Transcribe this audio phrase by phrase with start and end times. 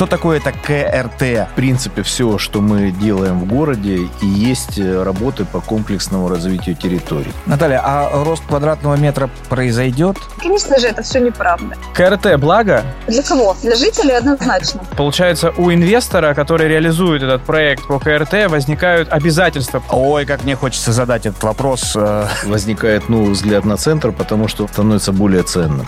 [0.00, 1.50] Что такое это КРТ?
[1.52, 6.74] В принципе, все, что мы делаем в городе, и есть э, работы по комплексному развитию
[6.74, 7.30] территорий.
[7.44, 10.16] Наталья, а рост квадратного метра произойдет?
[10.38, 11.76] Конечно же, это все неправда.
[11.92, 12.82] КРТ благо?
[13.08, 13.54] Для кого?
[13.60, 14.80] Для жителей однозначно.
[14.96, 19.82] Получается, у инвестора, который реализует этот проект по КРТ, возникают обязательства.
[19.90, 21.92] Ой, как мне хочется задать этот вопрос.
[21.94, 25.86] э, Возникает новый взгляд на центр, потому что становится более ценным.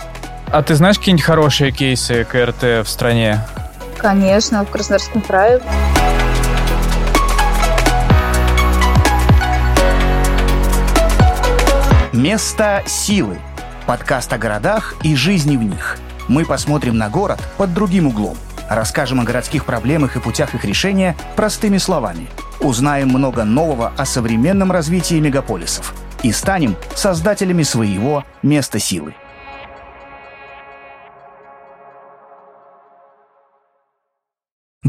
[0.51, 3.43] А ты знаешь какие-нибудь хорошие кейсы КРТ в стране?
[4.03, 5.61] Конечно, в Краснодарском крае.
[12.11, 13.39] Место силы.
[13.87, 15.97] Подкаст о городах и жизни в них.
[16.27, 18.35] Мы посмотрим на город под другим углом.
[18.69, 22.27] Расскажем о городских проблемах и путях их решения простыми словами.
[22.59, 25.93] Узнаем много нового о современном развитии мегаполисов.
[26.23, 29.15] И станем создателями своего места силы.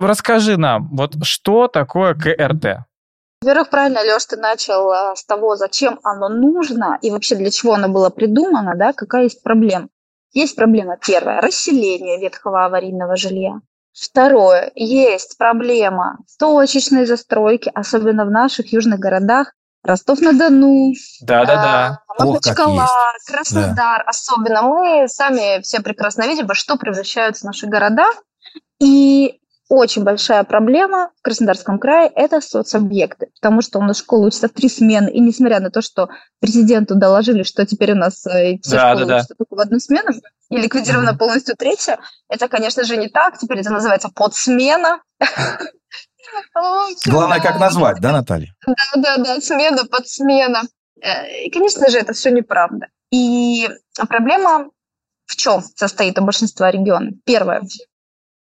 [0.00, 2.86] Расскажи нам, вот что такое КРТ?
[3.42, 7.72] Во-первых, правильно, Леш, ты начал а, с того, зачем оно нужно и вообще для чего
[7.72, 9.88] оно было придумано, да, какая есть проблема.
[10.32, 13.60] Есть проблема первая– расселение ветхого аварийного жилья.
[13.92, 19.54] Второе– есть проблема точечной застройки, особенно в наших южных городах.
[19.82, 20.92] Ростов-на-Дону,
[21.56, 23.26] а, как Махачкала, есть.
[23.26, 24.62] Краснодар особенно.
[24.62, 28.04] Мы сами все прекрасно видим, во что превращаются наши города.
[28.78, 34.48] И очень большая проблема в Краснодарском крае– это соцобъекты, потому что у нас школа учится
[34.48, 36.08] в три смены, и несмотря на то, что
[36.40, 39.16] президенту доложили, что теперь у нас э, все Да, школы да, да.
[39.18, 40.10] учатся только в одну смену,
[40.48, 41.18] и ликвидирована Мгм.
[41.18, 45.02] полностью третья, это, конечно же, не так, теперь это называется подсмена.
[47.06, 48.54] Главное, как назвать, да, Наталья?
[48.66, 50.62] Да-да-да, смена под смена.
[51.00, 52.86] Э, И, конечно же, это все неправда.
[53.10, 53.68] И
[54.08, 54.70] проблема
[55.26, 57.14] в чем состоит у большинства регионов?
[57.24, 57.62] Первое.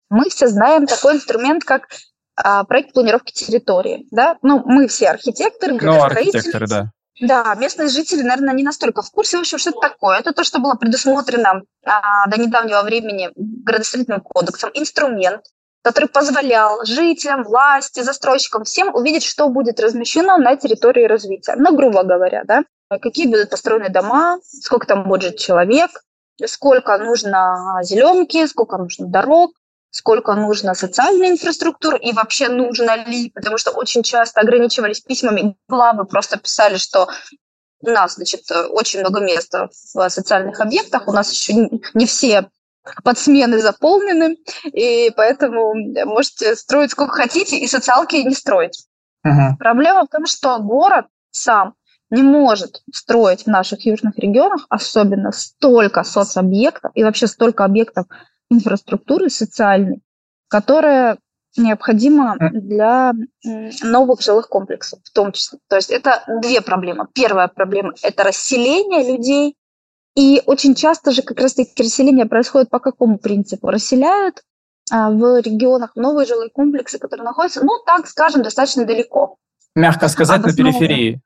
[0.09, 1.87] Мы все знаем такой инструмент, как
[2.35, 4.07] а, проект планировки территории.
[4.11, 4.37] Да?
[4.41, 6.91] Ну, мы все архитекторы, Ну, архитекторы, да.
[7.21, 10.17] Да, местные жители, наверное, не настолько в курсе, в общем, что это такое.
[10.19, 14.71] Это то, что было предусмотрено а, до недавнего времени градостроительным кодексом.
[14.73, 15.41] Инструмент,
[15.81, 21.55] который позволял жителям, власти, застройщикам, всем увидеть, что будет размещено на территории развития.
[21.57, 22.63] Ну, грубо говоря, да,
[23.01, 25.91] какие будут построены дома, сколько там будет человек,
[26.45, 29.51] сколько нужно зеленки, сколько нужно дорог,
[29.91, 36.05] сколько нужно социальной инфраструктуры и вообще нужно ли, потому что очень часто ограничивались письмами, главы
[36.05, 37.09] просто писали, что
[37.81, 42.49] у нас, значит, очень много места в социальных объектах, у нас еще не все
[43.03, 45.73] подсмены заполнены, и поэтому
[46.05, 48.85] можете строить сколько хотите, и социалки не строить.
[49.25, 49.55] Uh-huh.
[49.57, 51.75] Проблема в том, что город сам
[52.09, 58.07] не может строить в наших южных регионах особенно столько соцобъектов и вообще столько объектов
[58.49, 60.01] инфраструктуры социальной,
[60.47, 61.17] которая
[61.57, 63.13] необходима для
[63.83, 65.59] новых жилых комплексов в том числе.
[65.67, 67.07] То есть это две проблемы.
[67.13, 69.55] Первая проблема– это расселение людей,
[70.15, 73.69] и очень часто же как раз-таки расселение происходит по какому принципу?
[73.69, 74.43] Расселяют
[74.91, 79.37] а, в регионах новые жилые комплексы, которые находятся, ну, так скажем, достаточно далеко.
[79.75, 81.21] Мягко сказать, на периферии.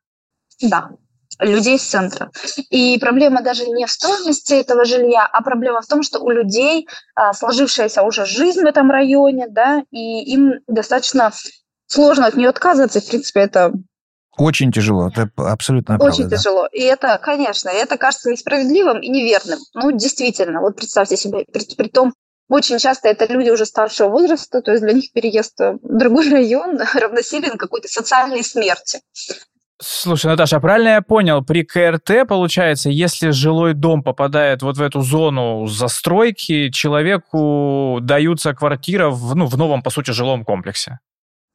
[0.61, 0.91] Да,
[1.39, 2.31] людей с центра.
[2.69, 6.87] И проблема даже не в стоимости этого жилья, а проблема в том, что у людей
[7.15, 11.31] а, сложившаяся уже жизнь в этом районе, да, и им достаточно
[11.87, 13.01] сложно от нее отказываться.
[13.01, 13.73] В принципе, это
[14.37, 16.15] очень тяжело, это абсолютно правда.
[16.15, 16.67] Очень тяжело.
[16.71, 19.59] И это, конечно, это кажется несправедливым и неверным.
[19.73, 22.13] Ну, действительно, вот представьте себе, при, при том,
[22.49, 26.79] очень часто это люди уже старшего возраста, то есть для них переезд в другой район
[26.93, 28.99] равносилен какой-то социальной смерти.
[29.81, 34.81] Слушай, Наташа, а правильно я понял, при КРТ, получается, если жилой дом попадает вот в
[34.81, 40.99] эту зону застройки, человеку даются квартира в, ну, в новом, по сути, жилом комплексе?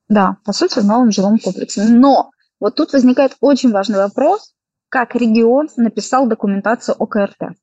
[0.09, 1.85] Да, по сути, в новом жилом комплексе.
[1.85, 2.31] Но
[2.61, 4.55] вот тут возникает очень важный вопрос,
[4.89, 7.57] как регион написал документацию о КРТ.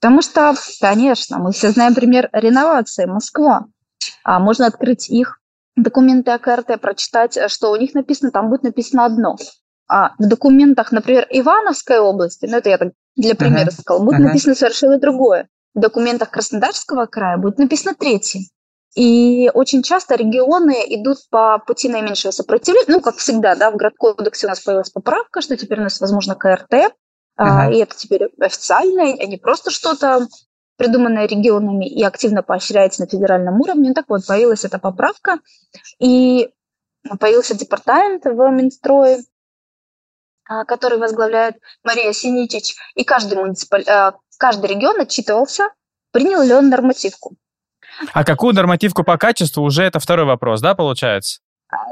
[0.00, 3.66] Потому что, конечно, мы все знаем пример реновации Москва.
[4.22, 5.40] А можно открыть их
[5.74, 9.36] документы о КРТ, прочитать, что у них написано, там будет написано одно.
[9.88, 13.80] А в документах, например, Ивановской области, ну это я так для примера uh-huh.
[13.80, 14.24] сказала, будет uh-huh.
[14.24, 15.48] написано совершенно другое.
[15.74, 18.40] В документах Краснодарского края будет написано третье.
[18.98, 22.92] И очень часто регионы идут по пути наименьшего сопротивления.
[22.94, 26.34] Ну, как всегда, да, в Градкодексе у нас появилась поправка, что теперь у нас возможно
[26.34, 26.90] КРТ, uh-huh.
[27.36, 30.26] а, и это теперь официально, а не просто что-то
[30.76, 33.94] придуманное регионами и активно поощряется на федеральном уровне.
[33.94, 35.38] Так вот, появилась эта поправка,
[36.00, 36.50] и
[37.20, 39.22] появился департамент в Минстрое,
[40.48, 41.54] а, который возглавляет
[41.84, 43.84] Мария Синичич, и каждый, муниципаль...
[43.88, 45.68] А, каждый регион отчитывался,
[46.10, 47.36] принял ли он нормативку.
[48.12, 51.40] А какую нормативку по качеству, уже это второй вопрос, да, получается?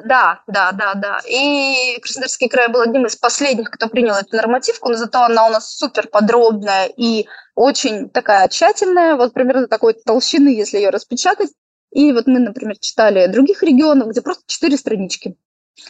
[0.04, 1.18] Да, да, да, да.
[1.28, 5.50] И Краснодарский край был одним из последних, кто принял эту нормативку, но зато она у
[5.50, 11.50] нас супер подробная и очень такая тщательная, вот примерно такой толщины, если ее распечатать.
[11.92, 15.36] И вот мы, например, читали других регионов, где просто четыре странички.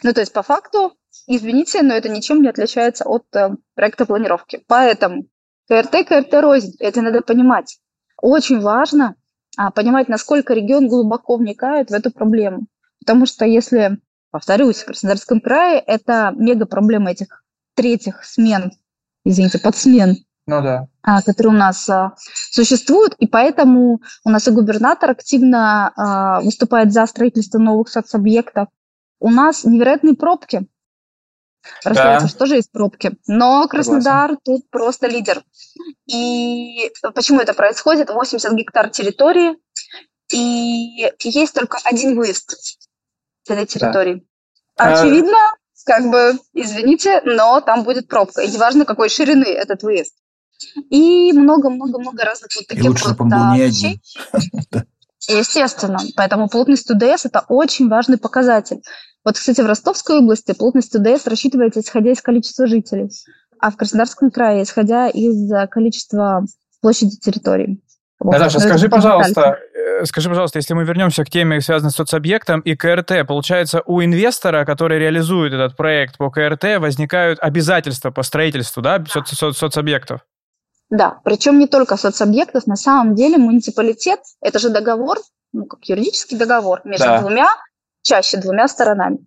[0.03, 0.95] Ну, то есть, по факту,
[1.27, 4.65] извините, но это ничем не отличается от э, проекта планировки.
[4.67, 5.27] Поэтому
[5.69, 7.79] КРТ, КРТ рознь, это надо понимать.
[8.21, 9.15] Очень важно
[9.75, 12.67] понимать, насколько регион глубоко вникает в эту проблему.
[13.00, 13.99] Потому что если,
[14.31, 17.44] повторюсь, в Краснодарском крае это мега проблема этих
[17.75, 18.73] третьих смен,
[19.25, 20.17] извините, подсмен,
[20.47, 20.88] ну да.
[21.03, 22.14] А, которые у нас а,
[22.50, 28.69] существуют, и поэтому у нас и губернатор активно а, выступает за строительство новых соцобъектов,
[29.19, 30.67] у нас невероятные пробки.
[31.85, 32.29] Расскажется, да.
[32.29, 33.13] что же есть пробки.
[33.27, 34.41] Но Краснодар Согласен.
[34.45, 35.43] тут просто лидер.
[36.07, 38.11] И почему это происходит?
[38.11, 39.57] 80 гектар территории,
[40.33, 42.50] и есть только один выезд
[43.45, 44.26] с этой территории.
[44.76, 45.00] Да.
[45.00, 48.43] Очевидно, как бы, извините, но там будет пробка.
[48.43, 50.14] И неважно, какой ширины этот выезд.
[50.90, 54.00] И много-много-много разных вот таких и лучше, вот да, вещей.
[55.29, 55.99] Естественно.
[56.17, 58.83] Поэтому плотность ТДС– это очень важный показатель.
[59.26, 63.11] Вот, кстати, в Ростовской области плотность ТДС рассчитывается исходя из количества жителей,
[63.59, 66.45] а в Краснодарском крае исходя из количества
[66.80, 67.83] площади территории.
[68.21, 68.30] Вот.
[68.30, 72.76] Наташа, скажи, пожалуйста, э, скажи, пожалуйста, если мы вернемся к теме, связанной с соцобъектом и
[72.76, 79.04] КРТ, получается, у инвестора, который реализует этот проект по КРТ, возникают обязательства по строительству, да,
[79.09, 80.21] соц соц соцобъектов?
[80.88, 85.18] Да, причем не только соцобъектов, на самом деле муниципалитет– это же договор,
[85.52, 87.21] ну, как юридический договор между да.
[87.21, 87.49] двумя,
[88.07, 89.19] чаще двумя сторонами.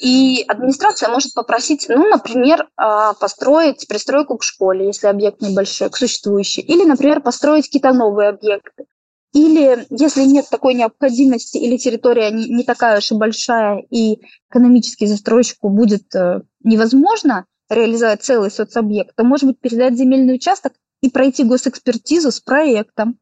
[0.00, 5.96] И администрация может попросить, ну, например, а, построить пристройку к школе, если объект небольшой, к
[5.96, 8.86] существующей, или, например, построить какие-то новые объекты.
[9.32, 14.18] Или если нет такой необходимости, или территория не, не такая уж и большая, и
[14.50, 21.10] экономически застройщику будет э, невозможно реализовать целый соцобъект, то, может быть, передать земельный участок и
[21.10, 23.18] пройти госэкспертизу с проектом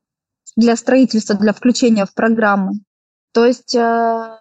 [0.57, 2.75] для строительства, для включения в программы.
[3.33, 4.39] То есть э,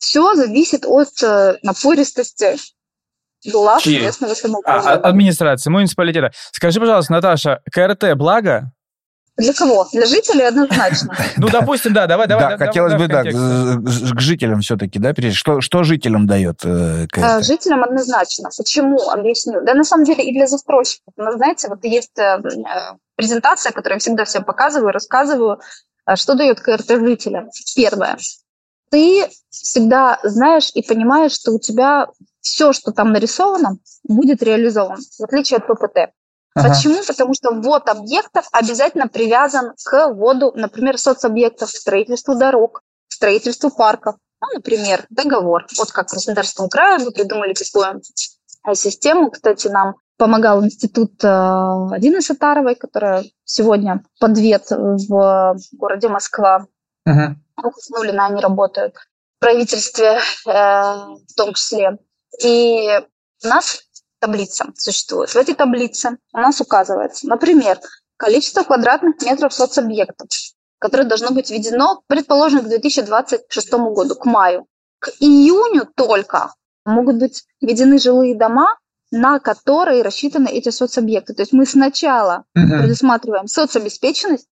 [0.00, 2.56] все зависит от э, напористости
[3.44, 4.00] глав Чьи?
[4.00, 4.96] местного самоуправления.
[4.96, 6.32] А, администрации, муниципалитета.
[6.52, 8.72] Скажи, пожалуйста, Наташа, КРТ благо?
[9.36, 9.88] Для кого?
[9.92, 11.16] Для жителей однозначно.
[11.36, 12.58] Ну, допустим, да, давай, давай.
[12.58, 15.34] Да, хотелось бы, да, к жителям все-таки, да, перейти.
[15.34, 17.44] Что, что жителям дает э, КРТ?
[17.44, 18.50] Жителям однозначно.
[18.56, 19.08] Почему?
[19.08, 19.64] Объясню.
[19.64, 21.14] Да, на самом деле и для застройщиков.
[21.16, 25.60] Но, знаете, вот есть э, э, презентация, которую я всегда всем показываю, рассказываю,
[26.16, 27.48] что дает КРТ жителям.
[27.74, 28.18] Первое.
[28.90, 32.08] Ты всегда знаешь и понимаешь, что у тебя
[32.40, 36.12] все, что там нарисовано, будет реализовано, в отличие от ППТ.
[36.54, 36.68] Ага.
[36.68, 37.02] Почему?
[37.06, 44.16] Потому что ввод объектов обязательно привязан к вводу, например, соцобъектов, строительству дорог, строительству парков.
[44.40, 45.66] Ну, например, договор.
[45.78, 48.00] Вот как в Краснодарском крае мы придумали такую
[48.66, 49.30] э, систему.
[49.30, 56.66] Кстати, нам помогал институт э, Адины Сатаровой, которая сегодня подвет в городе Москва.
[57.06, 57.34] Uh-huh.
[57.90, 58.94] Нулина они работают.
[59.38, 61.98] В правительстве э, в том числе.
[62.42, 63.00] И
[63.44, 63.82] у нас
[64.20, 65.30] таблица существует.
[65.30, 67.78] В этой таблице у нас указывается, например,
[68.16, 70.28] количество квадратных метров соцобъектов,
[70.78, 74.66] которое должно быть введено, предположим, к 2026 году, к маю.
[74.98, 76.52] К июню только
[76.84, 78.76] могут быть введены жилые дома,
[79.10, 81.34] на которые рассчитаны эти соцобъекты.
[81.34, 82.78] То есть мы сначала uh-huh.
[82.78, 84.46] предусматриваем соцобеспеченность,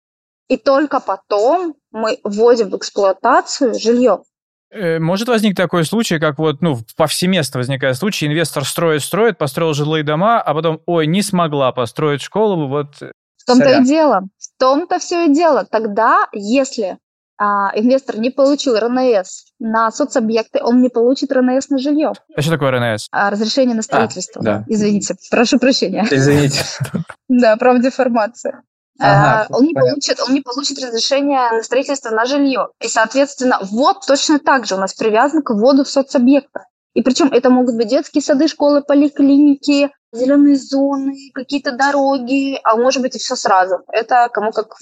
[0.48, 4.22] и только потом мы вводим в эксплуатацию жилье.
[4.70, 9.72] Э, может возникнуть такой случай, как вот, ну, повсеместно возникает случай, инвестор строит, строит, построил
[9.72, 13.00] жилые дома, а потом, ой, не смогла построить школу, вот...
[13.00, 15.64] Э, в том-то и дело, в том-то все и дело.
[15.64, 16.98] Тогда, если
[17.38, 22.12] а, инвестор не получил РНС на соцобъекты, он не получит РНС на жилье.
[22.36, 23.06] А что такое РНС?
[23.12, 24.42] А, разрешение на а, строительство.
[24.42, 24.64] А, да.
[24.66, 26.06] Извините, прошу прощения.
[26.10, 26.64] Извините.
[27.28, 28.62] Да, правда, информация.
[28.98, 32.68] Ага, э, он, не получит, он не получит разрешение на строительство на жилье.
[32.80, 36.64] И, соответственно, ввод точно так же у нас привязан к вводу соцобъекта.
[36.94, 43.02] И причем это могут быть детские сады, школы, поликлиники, зеленые зоны, какие-то дороги, а может
[43.02, 43.84] быть и все сразу.
[43.92, 44.74] Это кому как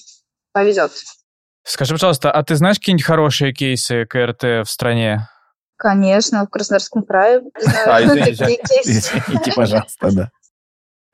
[0.53, 0.93] повезет.
[1.63, 5.29] Скажи, пожалуйста, а ты знаешь какие-нибудь хорошие кейсы КРТ в стране?
[5.77, 7.43] Конечно, в Краснодарском крае.
[7.87, 10.31] А, извините, пожалуйста, да.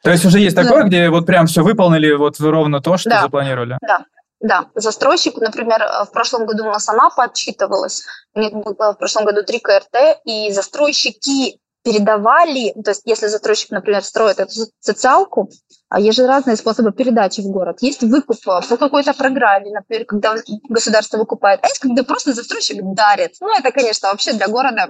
[0.02, 0.88] То есть уже есть такое, да.
[0.88, 3.22] где вот прям все выполнили вот ровно то, что да.
[3.22, 3.78] запланировали?
[3.80, 4.04] Да,
[4.40, 4.66] да.
[4.74, 8.04] Застройщик, например, в прошлом году у нас Анапа отчитывалась,
[8.34, 13.70] у них было в прошлом году три КРТ, и застройщики передавали, то есть если застройщик,
[13.70, 15.50] например, строит эту социалку,
[15.88, 17.78] а есть же разные способы передачи в город.
[17.80, 20.36] Есть выкуп по какой-то программе, например, когда
[20.68, 23.32] государство выкупает, а есть когда просто застройщик дарит.
[23.40, 24.88] Ну, это, конечно, вообще для города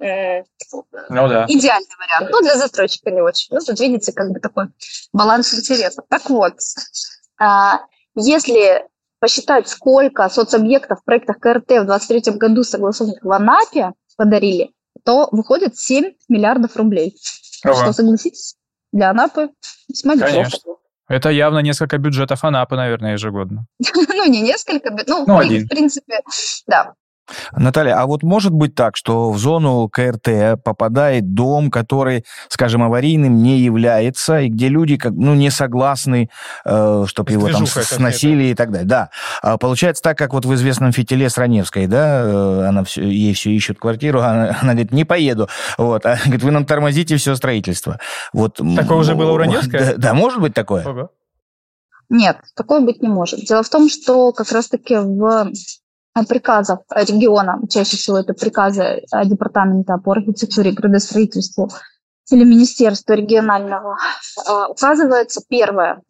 [0.00, 0.42] э,
[1.08, 1.46] ну, да.
[1.48, 2.30] идеальный вариант.
[2.30, 3.48] Ну, для застройщика не очень.
[3.50, 4.66] Ну, тут видите, как бы такой
[5.12, 6.04] баланс интересов.
[6.08, 6.54] Так вот,
[7.38, 7.80] а,
[8.14, 8.86] если
[9.20, 14.72] посчитать, сколько соцобъектов в проектах КРТ в 2023 году согласованных в Анапе подарили,
[15.04, 17.16] то выходит 7 миллиардов рублей.
[17.64, 17.74] Ага.
[17.74, 18.56] Что, согласитесь,
[18.92, 19.50] для Анапы
[19.88, 20.58] весьма Конечно.
[21.08, 23.66] Это явно несколько бюджетов Анапы, наверное, ежегодно.
[23.94, 26.22] ну, не несколько, ну, ну в принципе,
[26.66, 26.94] да.
[27.56, 33.42] Наталья, а вот может быть так, что в зону КРТ попадает дом, который, скажем, аварийным
[33.42, 36.30] не является, и где люди как, ну, не согласны,
[36.64, 38.88] э, чтобы его там сносили и так далее.
[38.88, 39.10] Да.
[39.42, 43.34] А получается так, как вот в известном фитиле с Раневской, да, э, она все, ей
[43.34, 45.48] все ищут квартиру, а она, она говорит, не поеду.
[45.78, 46.02] Вот.
[46.12, 47.98] А, говорит, вы нам тормозите все строительство.
[48.34, 48.56] Вот.
[48.76, 49.80] Такое уже было у Раневской?
[49.80, 50.84] Да, да, может быть такое?
[50.84, 51.10] Ого.
[52.10, 53.40] Нет, такое быть не может.
[53.40, 55.50] Дело в том, что как раз-таки в
[56.28, 61.70] приказов региона, чаще всего это приказы э, департамента по архитектуре и градостроительству
[62.30, 63.96] или Министерства регионального,
[64.46, 66.02] э, указывается первое,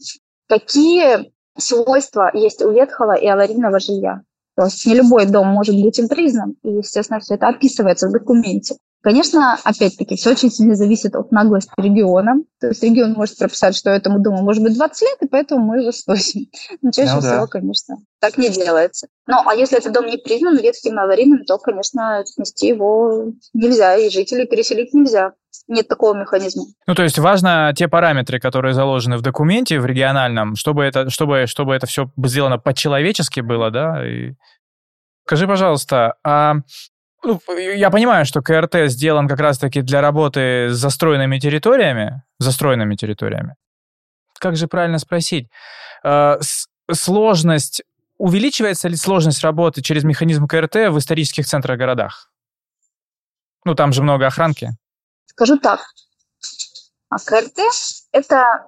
[0.48, 4.22] какие свойства есть у ветхого и аварийного жилья.
[4.56, 8.12] То есть не любой дом может быть им признан, и, естественно, все это описывается в
[8.12, 8.76] документе.
[9.02, 12.36] Конечно, опять-таки, все очень сильно зависит от наглости региона.
[12.60, 15.80] То есть регион может прописать, что этому дому может быть 20 лет, и поэтому мы
[15.80, 16.46] его сносим.
[16.82, 17.46] Но чаще ну, всего, да.
[17.48, 19.08] конечно, так не делается.
[19.26, 24.08] Ну, а если этот дом не признан ветхим аварийным, то, конечно, снести его нельзя, и
[24.08, 25.32] жителей переселить нельзя.
[25.66, 26.64] Нет такого механизма.
[26.86, 31.46] Ну, то есть важно те параметры, которые заложены в документе, в региональном, чтобы это, чтобы,
[31.46, 34.08] чтобы это все сделано по-человечески было, да?
[34.08, 34.34] И...
[35.24, 36.56] Скажи, пожалуйста, а
[37.22, 43.56] ну, я понимаю, что КРТ сделан как раз-таки для работы с застроенными территориями, застроенными территориями.
[44.38, 45.48] Как же правильно спросить?
[46.04, 46.38] Э,
[46.92, 47.82] сложность,
[48.18, 52.30] увеличивается ли сложность работы через механизм КРТ в исторических центрах городах?
[53.64, 54.70] Ну, там же много охранки.
[55.26, 55.80] Скажу так.
[57.08, 57.58] А КРТ–
[58.12, 58.66] это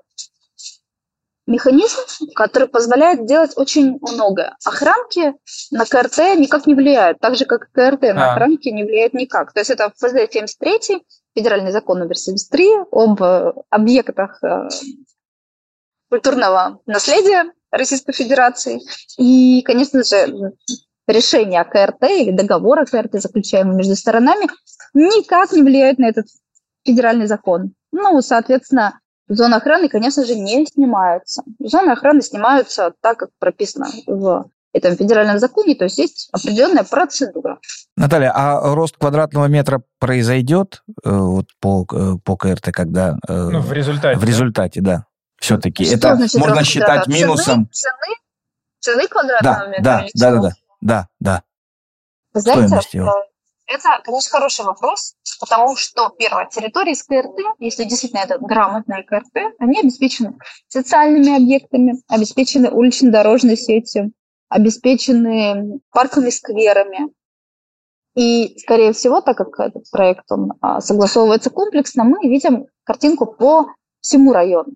[1.46, 1.98] механизм,
[2.34, 4.56] который позволяет делать очень многое.
[4.64, 5.34] Охранки
[5.70, 8.32] на КРТ никак не влияют, так же, как и КРТ на а.
[8.32, 9.52] охранки не влияет никак.
[9.52, 11.02] То есть это ФЗ 73,
[11.34, 14.68] федеральный закон номер 73 об э, объектах э,
[16.08, 18.80] культурного наследия, Российской Федерации.
[19.18, 20.52] И, конечно же,
[21.06, 24.48] решение о КРТ или договор о КРТ, заключаемый между сторонами,
[24.94, 26.26] никак не влияет на этот
[26.84, 27.74] федеральный закон.
[27.92, 31.42] Ну, соответственно, зоны охраны, конечно же, не снимаются.
[31.58, 37.58] Зоны охраны снимаются так, как прописано в этом федеральном законе, то есть есть определенная процедура.
[37.96, 43.16] Наталья, а рост квадратного метра произойдет э, вот по, э, по КРТ, когда...
[43.28, 44.18] Э, ну, в результате.
[44.18, 44.90] В результате, да.
[44.90, 45.06] да.
[45.38, 47.68] Все-таки это значит, можно считать цены, минусом.
[47.70, 48.16] Цены,
[48.80, 49.82] цены квадратного да, метра?
[49.82, 51.42] Да, да, да, да, да,
[52.32, 52.40] да.
[52.40, 53.14] Знаете, его.
[53.66, 59.54] Это, конечно, хороший вопрос, потому что, первое, территории с КРТ, если действительно это грамотные КРТ,
[59.58, 64.12] они обеспечены социальными объектами, обеспечены улично-дорожной сетью,
[64.48, 67.10] обеспечены парками, скверами.
[68.14, 73.66] И, скорее всего, так как этот проект он, а, согласовывается комплексно, мы видим картинку по
[74.00, 74.72] всему району.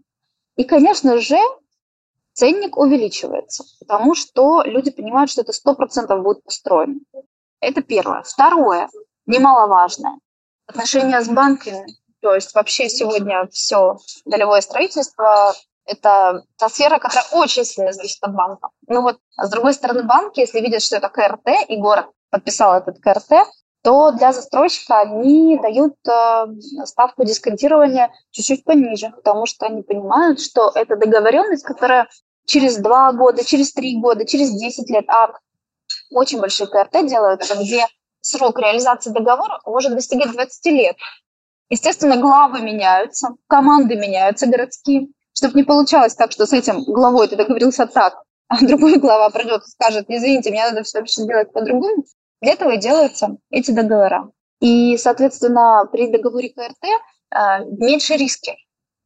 [0.57, 1.38] И, конечно же,
[2.33, 6.99] ценник увеличивается, потому что люди понимают, что это 100% будет построено.
[7.60, 8.22] Это первое.
[8.22, 8.88] Второе,
[9.26, 10.18] немаловажное,
[10.66, 11.86] отношения с банками.
[12.20, 15.54] То есть вообще сегодня все долевое строительство
[15.88, 18.68] это та сфера, которая очень сильно зависит от банка.
[18.86, 22.76] Ну вот, а с другой стороны, банки, если видят, что это КРТ, и город подписал
[22.76, 23.48] этот КРТ,
[23.82, 26.46] то для застройщика они дают э,
[26.84, 32.08] ставку дисконтирования чуть-чуть пониже, потому что они понимают, что это договоренность, которая
[32.44, 35.32] через два года, через три года, через 10 лет, а
[36.10, 37.86] очень большие КРТ делаются, где
[38.20, 40.96] срок реализации договора может достигать 20 лет.
[41.70, 47.36] Естественно, главы меняются, команды меняются городские, чтобы не получалось так, что с этим главой ты
[47.36, 52.04] договорился так, а другой глава придет и скажет, извините, мне надо все вообще сделать по-другому.
[52.40, 54.30] Для этого и делаются эти договора.
[54.60, 58.56] И, соответственно, при договоре КРТ э, меньше риски,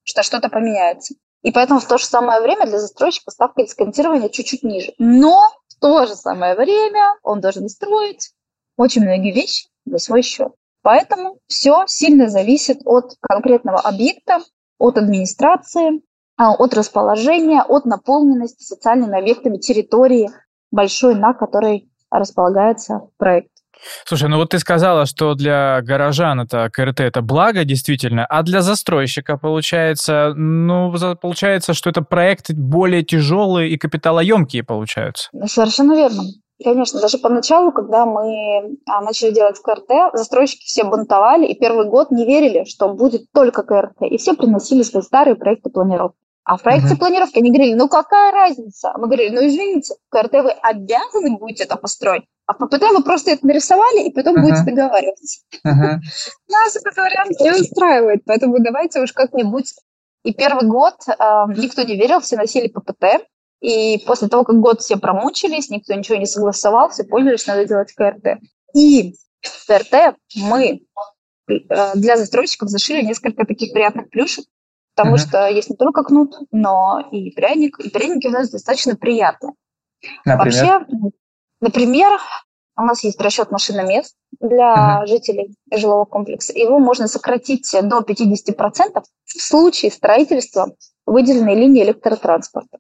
[0.05, 1.15] что что-то поменяется.
[1.43, 4.93] И поэтому в то же самое время для застройщика ставка дисконтирования чуть-чуть ниже.
[4.99, 5.51] Но
[5.83, 8.31] то же самое время он должен строить
[8.77, 10.53] очень многие вещи за свой счет.
[10.83, 14.39] Поэтому все сильно зависит от конкретного объекта,
[14.79, 16.03] от администрации,
[16.37, 20.31] а, от расположения, от наполненности социальными объектами территории
[20.71, 23.51] большой, на которой располагается проект.
[24.05, 28.63] Слушай, ну вот ты сказала, что для горожан это КРТ это благо, действительно, а для
[28.63, 35.31] застройщика получается, ну, получается, что это проекты более тяжелые и капиталоемкие получаются.
[35.47, 36.23] Совершенно верно.
[36.63, 42.11] Конечно, даже поначалу, когда мы а, начали делать КРТ, застройщики все бунтовали, и первый год
[42.11, 46.17] не верили, что будет только КРТ, и все приносили свои старые проекты планировки.
[46.45, 46.99] А в проекте uh-huh.
[46.99, 48.93] планировки они говорили, ну какая разница?
[48.97, 52.25] Мы говорили, ну извините, в КРТ вы обязаны будете это построить,
[52.59, 54.43] а ППТ вы просто это нарисовали и потом uh-huh.
[54.43, 55.41] будете договариваться.
[55.67, 55.99] Uh-huh.
[56.49, 59.75] Нас этот вариант не устраивает, поэтому давайте уж как-нибудь.
[60.25, 61.13] И первый год э,
[61.57, 63.27] никто не верил, все носили ППТ,
[63.61, 67.67] и после того, как год все промучились, никто ничего не согласовал, все поняли, что надо
[67.67, 68.39] делать КРТ.
[68.75, 70.83] И в КРТ мы
[71.49, 74.45] э, для застройщиков зашили несколько таких приятных плюшек,
[74.95, 75.29] Потому uh-huh.
[75.29, 77.79] что есть не только кнут, но и пряник.
[77.81, 79.55] И пряники у нас достаточно приятные.
[80.25, 80.81] Например?
[80.81, 81.13] Вообще,
[81.63, 82.21] например,
[82.77, 85.07] у нас есть расчет машиномест для uh-huh.
[85.07, 86.53] жителей жилого комплекса.
[86.53, 90.75] Его можно сократить до 50% в случае строительства
[91.07, 92.79] выделенной линии электротранспорта.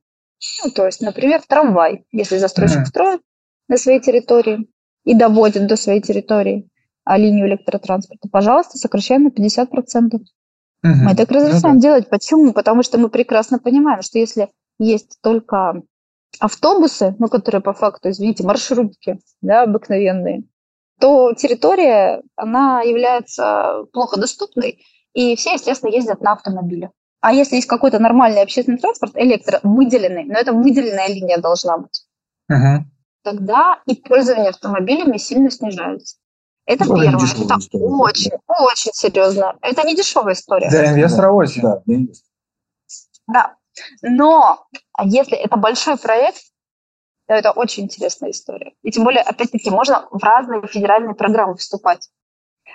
[0.64, 2.86] Ну, то есть, например, трамвай, если застройщик uh-huh.
[2.86, 3.20] строит
[3.68, 4.68] на своей территории
[5.04, 6.68] и доводит до своей территории
[7.04, 10.14] а линию электротранспорта, пожалуйста, сокращаем на 50%.
[10.14, 10.24] Угу.
[10.82, 11.88] Мы так разрешаем ну, да.
[11.88, 12.10] делать.
[12.10, 12.52] Почему?
[12.52, 15.82] Потому что мы прекрасно понимаем, что если есть только
[16.38, 20.44] автобусы, ну, которые по факту, извините, маршрутки, да, обыкновенные,
[21.00, 26.90] то территория, она является плохо доступной, и все, естественно, ездят на автомобиле.
[27.20, 32.06] А если есть какой-то нормальный общественный транспорт, электро, выделенный, но это выделенная линия должна быть,
[32.48, 32.84] угу.
[33.22, 36.16] тогда и пользование автомобилями сильно снижается.
[36.66, 37.16] Это ну, первое.
[37.16, 38.64] Это история, очень, да.
[38.64, 39.56] очень серьезно.
[39.62, 40.70] Это не дешевая история.
[40.70, 41.32] Для инвестора да.
[41.32, 41.62] очень.
[41.62, 41.82] Да,
[43.26, 43.56] да.
[44.02, 44.66] Но
[45.02, 46.42] если это большой проект,
[47.26, 48.72] то это очень интересная история.
[48.82, 52.08] И тем более, опять-таки, можно в разные федеральные программы вступать.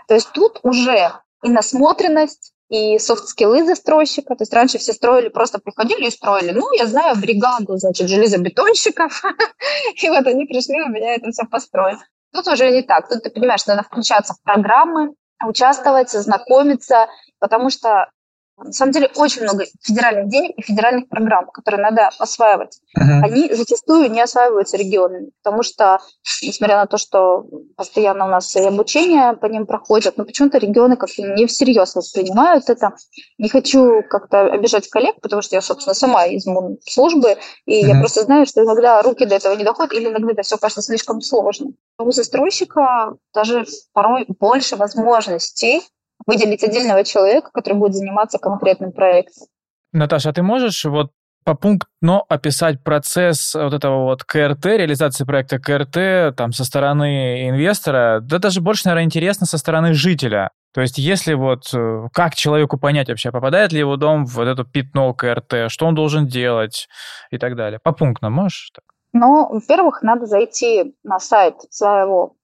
[0.07, 1.11] То есть тут уже
[1.43, 4.35] и насмотренность, и софт-скиллы застройщика.
[4.35, 6.51] То есть раньше все строили, просто приходили и строили.
[6.51, 9.23] Ну, я знаю бригаду, значит, железобетонщиков.
[10.01, 11.99] И вот они пришли у меня это все построить.
[12.33, 13.07] Тут уже не так.
[13.07, 15.13] Тут ты понимаешь, надо включаться в программы,
[15.45, 17.07] участвовать, знакомиться,
[17.39, 18.09] потому что
[18.57, 22.79] на самом деле очень много федеральных денег и федеральных программ, которые надо осваивать.
[22.97, 23.21] Uh-huh.
[23.23, 25.99] Они зачастую не осваиваются регионами, потому что,
[26.41, 30.97] несмотря на то, что постоянно у нас и обучение по ним проходит, но почему-то регионы
[30.97, 32.93] как-то не всерьез воспринимают это.
[33.37, 36.45] Не хочу как-то обижать коллег, потому что я, собственно, сама из
[36.89, 37.87] службы, и uh-huh.
[37.87, 40.81] я просто знаю, что иногда руки до этого не доходят, или иногда это все кажется
[40.81, 41.75] слишком сложным.
[41.99, 45.81] У застройщика даже порой больше возможностей
[46.27, 49.47] выделить отдельного человека, который будет заниматься конкретным проектом.
[49.93, 51.11] Наташа, а ты можешь вот
[51.45, 58.19] по пунктно описать процесс вот этого вот КРТ, реализации проекта КРТ там со стороны инвестора,
[58.21, 60.51] да даже больше, наверное, интересно со стороны жителя.
[60.73, 64.47] То есть если вот э, как человеку понять вообще, попадает ли его дом в вот
[64.47, 66.89] эту пятно КРТ, что он должен делать
[67.31, 67.79] и так далее.
[67.81, 68.71] По пунктам можешь?
[68.75, 68.83] Так?
[69.13, 72.35] Ну, во-первых, надо зайти на сайт своего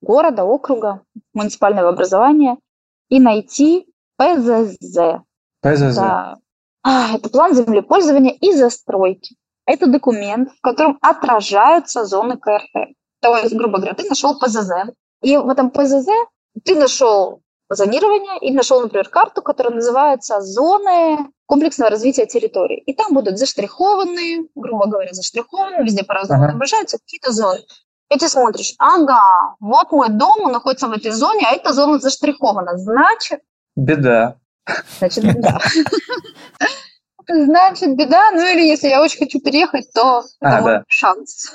[0.00, 2.56] города, округа, муниципального образования
[3.08, 5.22] и найти ПЗЗ.
[5.60, 5.96] ПЗЗ.
[5.96, 6.36] Да.
[6.82, 9.36] А, это план землепользования и застройки.
[9.66, 12.94] Это документ, в котором отражаются зоны КРТ.
[13.20, 14.70] То есть, грубо говоря, ты нашел ПЗЗ,
[15.22, 16.08] и в этом ПЗЗ
[16.64, 22.78] ты нашел зонирование и нашел, например, карту, которая называется «Зоны комплексного развития территории».
[22.86, 26.50] И там будут заштрихованные, грубо говоря, заштрихованные, везде по-разному ага.
[26.50, 27.60] отображаются какие-то зоны.
[28.10, 31.98] И ты смотришь, ага, вот мой дом, он находится в этой зоне, а эта зона
[31.98, 32.78] заштрихована.
[32.78, 33.40] Значит...
[33.76, 34.36] Беда.
[34.98, 35.60] Значит, беда.
[37.28, 38.30] Значит, беда.
[38.30, 41.52] Ну или если я очень хочу переехать, то это мой шанс.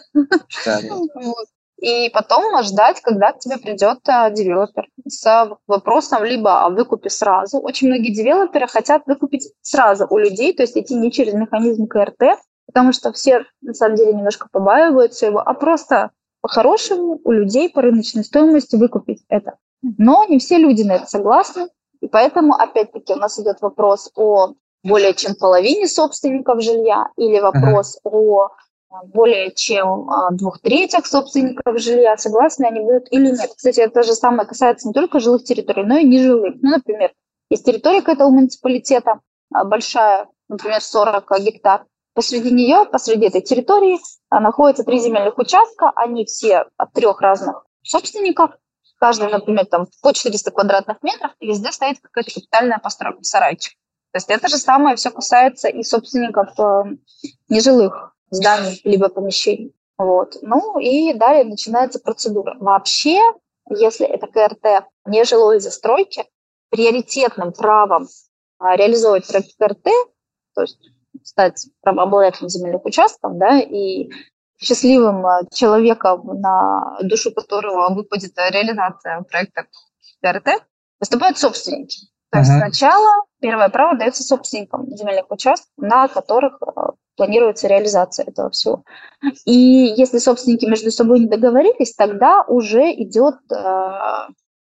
[1.77, 7.59] И потом ждать, когда к тебе придет а, девелопер с вопросом либо о выкупе сразу.
[7.59, 12.39] Очень многие девелоперы хотят выкупить сразу у людей, то есть идти не через механизм КРТ,
[12.67, 16.11] потому что все на самом деле немножко побаиваются его, а просто
[16.43, 19.57] по-хорошему у людей по рыночной стоимости выкупить это.
[19.81, 21.69] Но не все люди на это согласны,
[22.01, 24.53] и поэтому, опять-таки, у нас идет вопрос о
[24.83, 28.09] более чем половине собственников жилья или вопрос uh-huh.
[28.11, 28.49] о
[28.89, 33.53] а, более чем а, двух третьих собственников жилья, согласны они будут или нет.
[33.55, 36.55] Кстати, это же самое касается не только жилых территорий, но и нежилых.
[36.61, 37.13] Ну, например,
[37.49, 39.21] есть территория какая-то у муниципалитета
[39.53, 43.99] а, большая, например, 40 гектар, Посреди нее, посреди этой территории
[44.29, 45.91] а, находятся три земельных участка.
[45.95, 48.51] Они все от трех разных собственников.
[48.99, 53.73] Каждый, например, там по 400 квадратных метров, и везде стоит какая-то капитальная постройка, сарайчик.
[54.11, 56.95] То есть это же самое все касается и собственников э,
[57.49, 59.75] нежилых зданий либо помещений.
[59.97, 60.37] Вот.
[60.41, 62.55] Ну и далее начинается процедура.
[62.59, 63.19] Вообще,
[63.69, 66.25] если это КРТ нежилой застройки,
[66.69, 68.07] приоритетным правом
[68.59, 69.83] а, реализовывать КРТ,
[70.55, 70.79] то есть
[71.23, 74.09] стать правообладателем земельных участков, да, и
[74.63, 79.65] счастливым э, человеком, на душу которого выпадет реализация проекта
[80.21, 80.63] ТРТ,
[80.99, 82.07] выступают собственники.
[82.31, 82.57] То есть uh-huh.
[82.57, 86.81] сначала первое право дается собственникам земельных участков, на которых э,
[87.15, 88.83] планируется реализация этого всего.
[89.45, 93.55] И если собственники между собой не договорились, тогда уже идет э,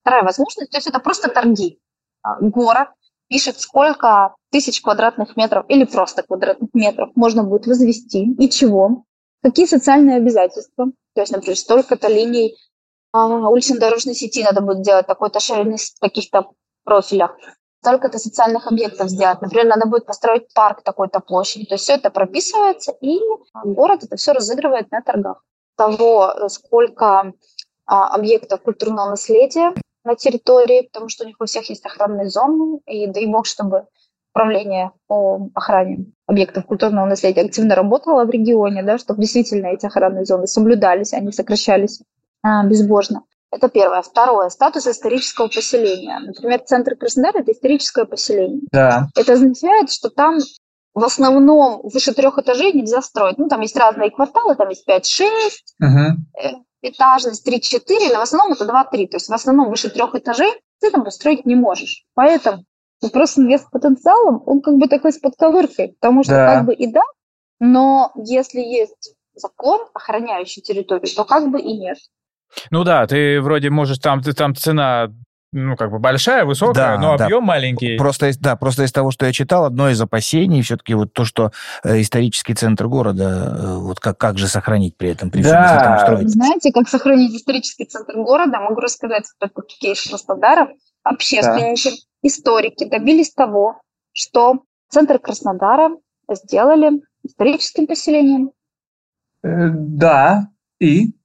[0.03, 1.79] вторая возможность, то есть это просто торги.
[2.41, 2.89] Город
[3.29, 9.05] пишет, сколько тысяч квадратных метров или просто квадратных метров можно будет возвести и чего,
[9.43, 10.87] какие социальные обязательства.
[11.15, 12.57] То есть, например, столько-то линий
[13.13, 16.51] а, улично-дорожной сети надо будет делать, такой-то ширины в каких-то
[16.85, 17.37] профилях,
[17.81, 19.41] столько-то социальных объектов сделать.
[19.41, 21.67] Например, надо будет построить парк такой-то площади.
[21.67, 23.19] То есть все это прописывается, и
[23.65, 25.43] город это все разыгрывает на торгах.
[25.77, 27.33] Того, сколько
[27.87, 29.73] а, объектов культурного наследия
[30.07, 33.87] на территории, потому что у них у всех есть охранные зоны, и дай бог, чтобы
[34.33, 40.25] управление по охране объектов культурного наследия активно работало в регионе, да, чтобы действительно эти охранные
[40.25, 42.03] зоны соблюдались, они сокращались
[42.43, 43.25] а, безбожно.
[43.51, 44.03] Это первое.
[44.03, 44.49] Второе.
[44.51, 46.19] Статус исторического поселения.
[46.19, 48.61] Например, центр Краснодара– это историческое поселение.
[48.73, 49.09] Да.
[49.17, 50.39] Это означает, что там
[50.93, 53.39] в основном выше трех этажей нельзя строить.
[53.39, 55.29] Ну, там есть разные кварталы, там есть 5-6,
[55.81, 59.09] угу этажность 3-4, но в основном это 2-3.
[59.09, 62.05] То есть в основном выше трех этажей ты там построить не можешь.
[62.15, 62.65] Поэтому
[63.01, 66.55] вопрос инвест потенциалом, он как бы такой с подковыркой, потому что да.
[66.55, 67.03] как бы и да,
[67.61, 71.99] но если есть закон, охраняющий территорию, то как бы и нет.
[72.71, 75.09] Ну да, ты вроде можешь там, ты там цена
[75.53, 77.47] ну, как бы большая, высокая, да, но объем да.
[77.47, 77.97] маленький.
[77.97, 81.53] Просто, да, просто из того, что я читал, одно из опасений все-таки вот то, что
[81.83, 85.81] э, исторический центр города, э, вот как, как же сохранить при этом, при всем, да.
[85.83, 86.31] там строить?
[86.31, 88.59] Знаете, как сохранить исторический центр города?
[88.61, 90.69] Могу рассказать такой кейс Краснодара.
[91.05, 92.29] Общественники, да.
[92.29, 93.81] историки добились того,
[94.13, 95.91] что центр Краснодара
[96.29, 98.51] сделали историческим поселением.
[99.43, 100.49] Э, да,
[100.81, 101.16] и?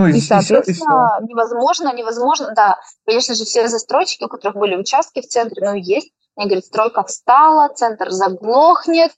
[0.00, 4.76] Ну, и, и, соответственно, и невозможно, невозможно, да, конечно же, все застройщики, у которых были
[4.76, 9.12] участки в центре, ну, есть, Они говорят, стройка встала, центр заглохнет.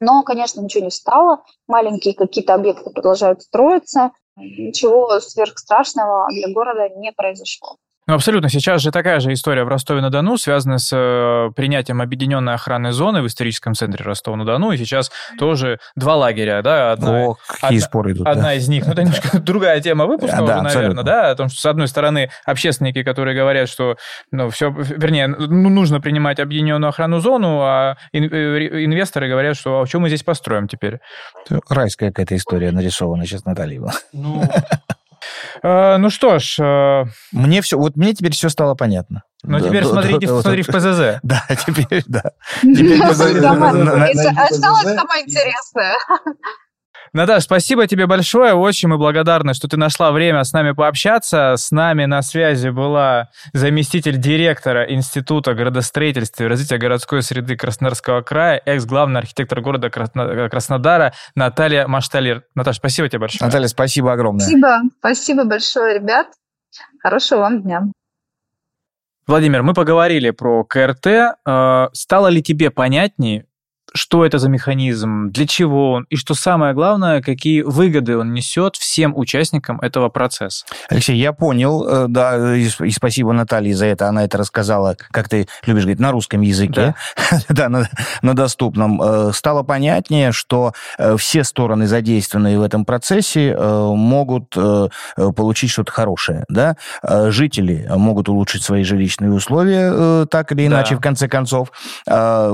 [0.00, 1.42] Но, конечно, ничего не встало.
[1.66, 4.12] Маленькие какие-то объекты продолжают строиться.
[4.36, 7.76] Ничего сверхстрашного для города не произошло.
[8.10, 8.48] Ну, абсолютно.
[8.48, 13.28] Сейчас же такая же история в Ростове-на-Дону, связанная с э, принятием объединенной охранной зоны в
[13.28, 14.72] историческом центре Ростова-на-Дону.
[14.72, 16.90] И сейчас тоже два лагеря, да?
[16.90, 18.26] Одна, О, какие одна, споры идут.
[18.26, 18.54] Одна да.
[18.54, 21.30] из них, ну, это немножко другая тема выпуска да, уже, наверное, да?
[21.30, 23.96] О том, что, с одной стороны, общественники, которые говорят, что,
[24.32, 29.86] ну, все, вернее, ну, нужно принимать объединенную охранную зону, а э, инвесторы говорят, что а
[29.86, 30.98] что мы здесь построим теперь?
[31.68, 33.82] Райская какая-то история нарисована сейчас Наталья.
[34.12, 34.42] Ну,
[35.62, 36.56] Э, ну что ж...
[36.58, 39.24] Э, мне все, вот мне теперь все стало понятно.
[39.42, 41.20] Ну, да, теперь да, смотри, да, смотри в ПЗЗ.
[41.22, 42.32] Да, теперь, да.
[44.44, 45.96] Осталось самое интересное.
[47.12, 48.54] Наташа, спасибо тебе большое.
[48.54, 51.54] Очень мы благодарны, что ты нашла время с нами пообщаться.
[51.56, 58.62] С нами на связи была заместитель директора Института градостроительства и развития городской среды Краснодарского края,
[58.64, 62.44] экс-главный архитектор города Краснодара Наталья Машталир.
[62.54, 63.46] Наташа, спасибо тебе большое.
[63.46, 64.46] Наталья, спасибо огромное.
[64.46, 64.80] Спасибо.
[65.00, 66.28] Спасибо большое, ребят.
[67.02, 67.82] Хорошего вам дня.
[69.26, 71.06] Владимир, мы поговорили про КРТ.
[71.46, 73.46] Э, стало ли тебе понятнее,
[73.94, 78.76] что это за механизм, для чего он, и что самое главное, какие выгоды он несет
[78.76, 80.64] всем участникам этого процесса.
[80.88, 85.48] Алексей, я понял, э, да, и, спасибо Наталье за это, она это рассказала, как ты
[85.66, 86.94] любишь говорить, на русском языке,
[87.30, 87.88] да, да на,
[88.22, 89.00] на доступном.
[89.02, 94.56] Э, стало понятнее, что э, все стороны, задействованные в этом процессе, могут
[95.16, 100.98] получить что-то хорошее, да, жители могут улучшить свои жилищные условия, так или иначе, да.
[100.98, 101.72] в конце концов,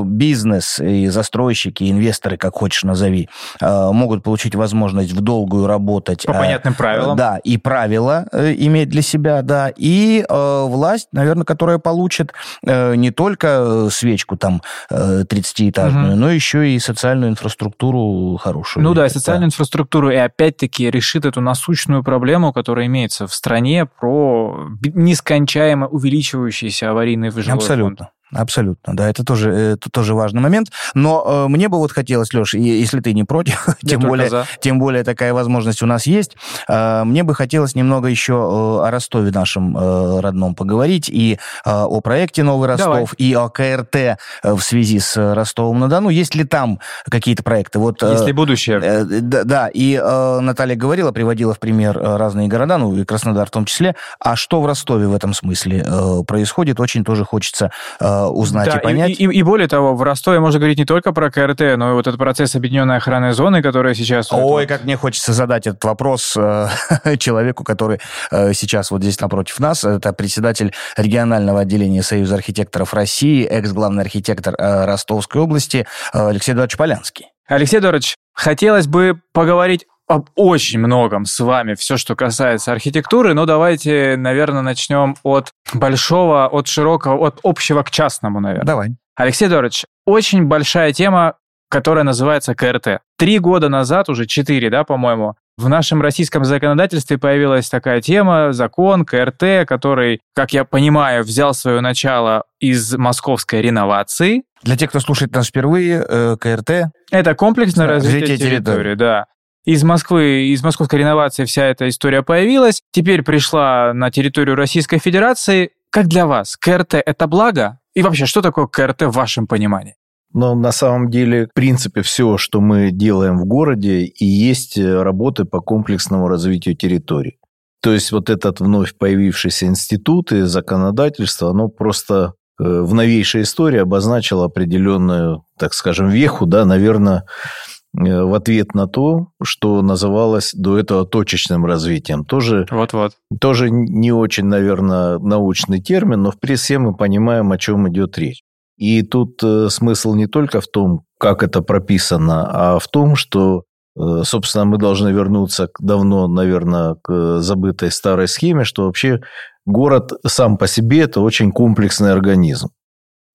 [0.04, 3.28] бизнес и за застройщики, инвесторы, как хочешь назови,
[3.60, 6.24] э, могут получить возможность в долгую работать.
[6.24, 7.16] По понятным э, правилам.
[7.16, 13.88] Да, и правила э, иметь для себя, да, и власть, наверное, которая получит не только
[13.90, 16.16] свечку там 30-этажную, угу.
[16.16, 18.84] но еще и социальную инфраструктуру хорошую.
[18.84, 19.54] Ну да, социальную да.
[19.54, 27.30] инфраструктуру, и опять-таки решит эту насущную проблему, которая имеется в стране про нескончаемо увеличивающиеся аварийные
[27.30, 28.06] жилой Абсолютно.
[28.06, 28.15] Фонд.
[28.34, 30.70] Абсолютно, да, это тоже, это тоже важный момент.
[30.94, 34.46] Но э, мне бы вот хотелось, Леш, если ты не против, тем более, за.
[34.60, 36.36] тем более такая возможность у нас есть,
[36.68, 41.70] э, мне бы хотелось немного еще э, о Ростове нашем э, родном поговорить и э,
[41.70, 43.06] о проекте Новый Ростов, Давай.
[43.18, 46.08] и о КРТ э, в связи с Ростовом-на-Дону.
[46.08, 47.78] Есть ли там какие-то проекты?
[47.78, 48.80] Вот, э, есть ли будущее?
[48.82, 53.04] Э, да, да, и э, Наталья говорила, приводила в пример э, разные города, ну и
[53.04, 53.94] Краснодар в том числе.
[54.18, 56.80] А что в Ростове в этом смысле э, происходит?
[56.80, 59.10] Очень тоже хочется э, узнать да, и понять.
[59.10, 61.94] И, и, и более того, в Ростове можно говорить не только про КРТ, но и
[61.94, 64.32] вот этот процесс объединенной охранной зоны, которая сейчас...
[64.32, 64.66] Ой, вот...
[64.66, 66.68] как мне хочется задать этот вопрос э,
[67.18, 68.00] человеку, который
[68.30, 69.84] э, сейчас вот здесь напротив нас.
[69.84, 77.26] Это председатель регионального отделения Союза архитекторов России, экс-главный архитектор э, Ростовской области Алексей Эдуардович Полянский.
[77.48, 83.44] Алексей Эдуардович, хотелось бы поговорить об очень многом с вами все, что касается архитектуры, но
[83.44, 88.66] давайте, наверное, начнем от большого, от широкого, от общего к частному, наверное.
[88.66, 88.88] Давай.
[89.16, 91.34] Алексей Дорович, очень большая тема,
[91.68, 93.00] которая называется КРТ.
[93.18, 99.04] Три года назад, уже четыре, да, по-моему, в нашем российском законодательстве появилась такая тема, закон
[99.06, 104.44] КРТ, который, как я понимаю, взял свое начало из московской реновации.
[104.62, 106.92] Для тех, кто слушает нас впервые, э, КРТ...
[107.10, 109.26] Это комплексное развитие, развитие территории, территории, да
[109.66, 115.72] из Москвы, из московской реновации вся эта история появилась, теперь пришла на территорию Российской Федерации.
[115.90, 117.80] Как для вас, КРТ– это благо?
[117.94, 119.96] И вообще, что такое КРТ в вашем понимании?
[120.32, 125.44] Но на самом деле, в принципе, все, что мы делаем в городе, и есть работы
[125.44, 127.38] по комплексному развитию территории.
[127.82, 133.78] То есть вот этот вновь появившийся институт и законодательство, оно просто э, в новейшей истории
[133.78, 140.78] обозначило определенную, так скажем, веху, да, наверное, Э, в ответ на то, что называлось до
[140.78, 142.24] этого точечным развитием.
[142.24, 143.12] Тоже, Вот-вот.
[143.40, 148.42] тоже не очень, наверное, научный термин, но в все мы понимаем, о чем идет речь.
[148.76, 153.62] И тут э, смысл не только в том, как это прописано, а в том, что,
[153.98, 159.20] э, собственно, мы должны вернуться к давно, наверное, к забытой старой схеме, что вообще
[159.64, 162.68] город сам по себе– это очень комплексный организм.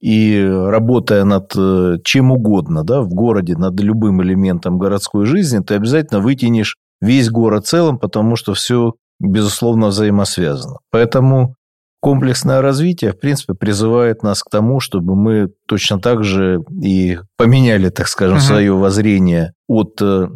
[0.02, 5.76] И работая над э, чем угодно да, в городе, над любым элементом городской жизни, ты
[5.76, 10.78] обязательно вытянешь весь город целым, потому что все, безусловно, взаимосвязано.
[10.90, 11.56] Поэтому
[12.00, 17.90] комплексное развитие, в принципе, призывает нас к тому, чтобы мы точно так же и поменяли,
[17.90, 18.44] так скажем, угу.
[18.44, 20.30] свое воззрение от э,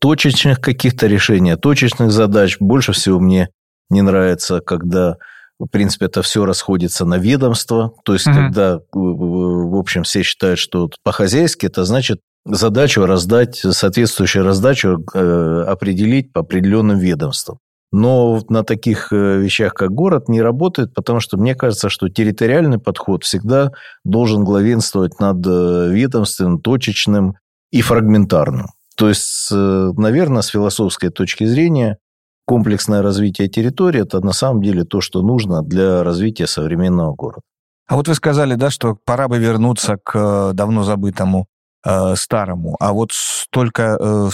[0.00, 2.56] точечных каких-то решений, точечных задач.
[2.60, 3.48] Больше всего мне
[3.90, 5.16] не нравится, когда
[5.58, 7.92] в принципе, это все расходится на ведомство.
[8.04, 8.36] То есть, угу.
[8.36, 16.32] когда, в общем, все считают, что по-хозяйски, это значит задачу раздать, соответствующую раздачу э, определить
[16.32, 17.58] по определенным ведомствам.
[17.90, 22.78] Но на таких э, вещах, как город, не работает, потому что мне кажется, что территориальный
[22.78, 23.70] подход всегда
[24.04, 27.34] должен главенствовать над э, ведомственным, точечным
[27.72, 28.66] и фрагментарным.
[28.96, 31.98] То есть, наверное, с философской точки зрения,
[32.48, 37.42] комплексное развитие территории– это на самом деле то, что нужно для развития современного города.
[37.86, 41.46] А вот вы сказали, да, что пора бы вернуться к давно забытому
[41.84, 44.30] э, старому, а вот столько, э,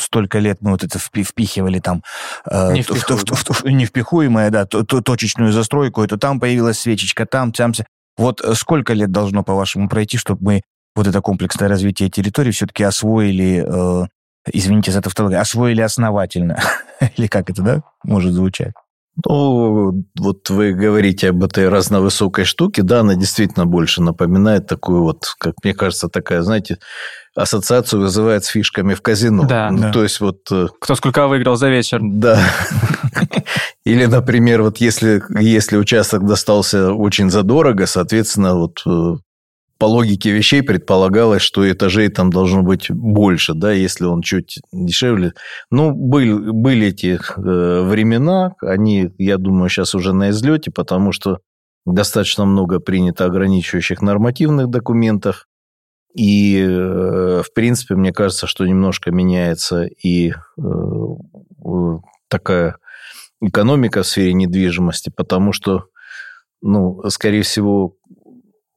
[0.00, 2.02] столько лет мы вот это впихивали там
[2.50, 7.72] э, невпихуемое, да, точечную застройку, это там появилась свечечка, там, там,
[8.16, 10.62] вот сколько лет должно, по-вашему, пройти, чтобы мы
[10.96, 14.06] вот это комплексное развитие территории все-таки освоили, э,
[14.52, 16.58] извините за тавтологию, освоили основательно?
[17.16, 18.72] Или как это, да, может звучать?
[19.24, 25.26] Ну, вот вы говорите об этой разновысокой штуке, да, она действительно больше напоминает такую вот,
[25.38, 26.78] как мне кажется, такая, знаете,
[27.36, 29.44] ассоциацию вызывает с фишками в казино.
[29.44, 29.70] Да.
[29.70, 29.92] Ну, да.
[29.92, 30.38] То есть вот...
[30.50, 32.00] Э, Кто сколько выиграл за вечер.
[32.02, 32.40] Да.
[33.84, 39.16] Или, например, вот если, если участок достался очень задорого, соответственно, вот э,
[39.78, 45.32] по логике вещей предполагалось, что этажей там должно быть больше, да, если он чуть дешевле.
[45.70, 51.38] Ну, были, были эти э, времена, они, я думаю, сейчас уже на излете, потому что
[51.84, 55.46] достаточно много принято ограничивающих нормативных документов.
[56.16, 60.64] И, э, в принципе, мне кажется, что немножко меняется и э,
[62.28, 62.76] такая
[63.40, 65.86] экономика в сфере недвижимости, потому что,
[66.62, 67.96] ну, скорее всего,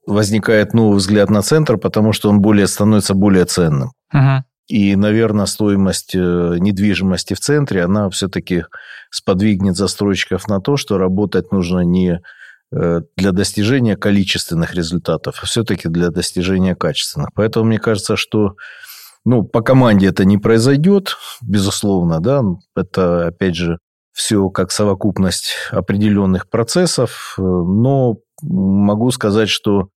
[0.07, 3.91] возникает новый взгляд на центр, потому что он более становится более ценным.
[4.13, 4.43] Угу.
[4.67, 6.19] И, наверное, стоимость э,
[6.59, 8.65] недвижимости в центре, она все-таки
[9.11, 12.21] сподвигнет застройщиков на то, что работать нужно не
[12.71, 17.29] э, для достижения количественных результатов, а все-таки для достижения качественных.
[17.33, 18.55] Поэтому мне кажется, что
[19.23, 22.43] ну, по команде это не произойдет, безусловно, да,
[22.75, 23.77] это, опять же,
[24.13, 29.89] все как совокупность определенных процессов, э, но могу сказать, что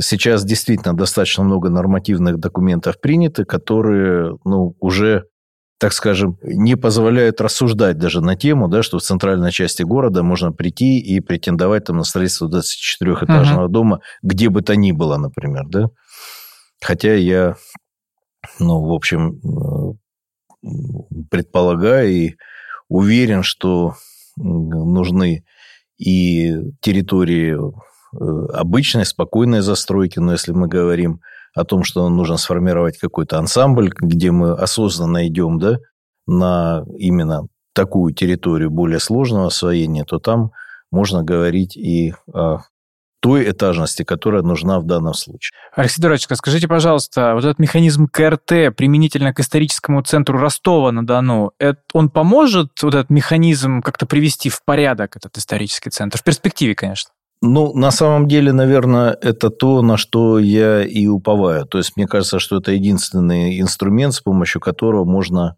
[0.00, 5.24] Сейчас действительно достаточно много нормативных документов приняты, которые ну, уже,
[5.78, 10.52] так скажем, не позволяют рассуждать даже на тему, да, что в центральной части города можно
[10.52, 13.68] прийти и претендовать там, на строительство 24-этажного uh-huh.
[13.68, 15.64] дома, где бы то ни было, например.
[15.66, 15.88] Да?
[16.80, 17.56] Хотя я,
[18.60, 19.98] ну, в общем,
[20.62, 20.68] э,
[21.28, 22.34] предполагаю и
[22.88, 23.94] уверен, что
[24.36, 25.44] нужны
[25.98, 27.56] и территории
[28.12, 31.20] обычной, спокойной застройки, но если мы говорим
[31.54, 35.78] о том, что нужно сформировать какой-то ансамбль, где мы осознанно идем да,
[36.26, 40.52] на именно такую территорию более сложного освоения, то там
[40.90, 42.58] можно говорить и о
[43.20, 45.52] той этажности, которая нужна в данном случае.
[45.76, 51.52] Алексей Дурачко, скажите, пожалуйста, вот этот механизм КРТ применительно к историческому центру Ростова-на-Дону,
[51.92, 56.18] он поможет вот этот механизм как-то привести в порядок этот исторический центр?
[56.18, 57.12] В перспективе, конечно.
[57.44, 61.66] Ну, на самом деле, наверное, это то, на что я и уповаю.
[61.66, 65.56] То есть, мне кажется, что это единственный инструмент, с помощью которого можно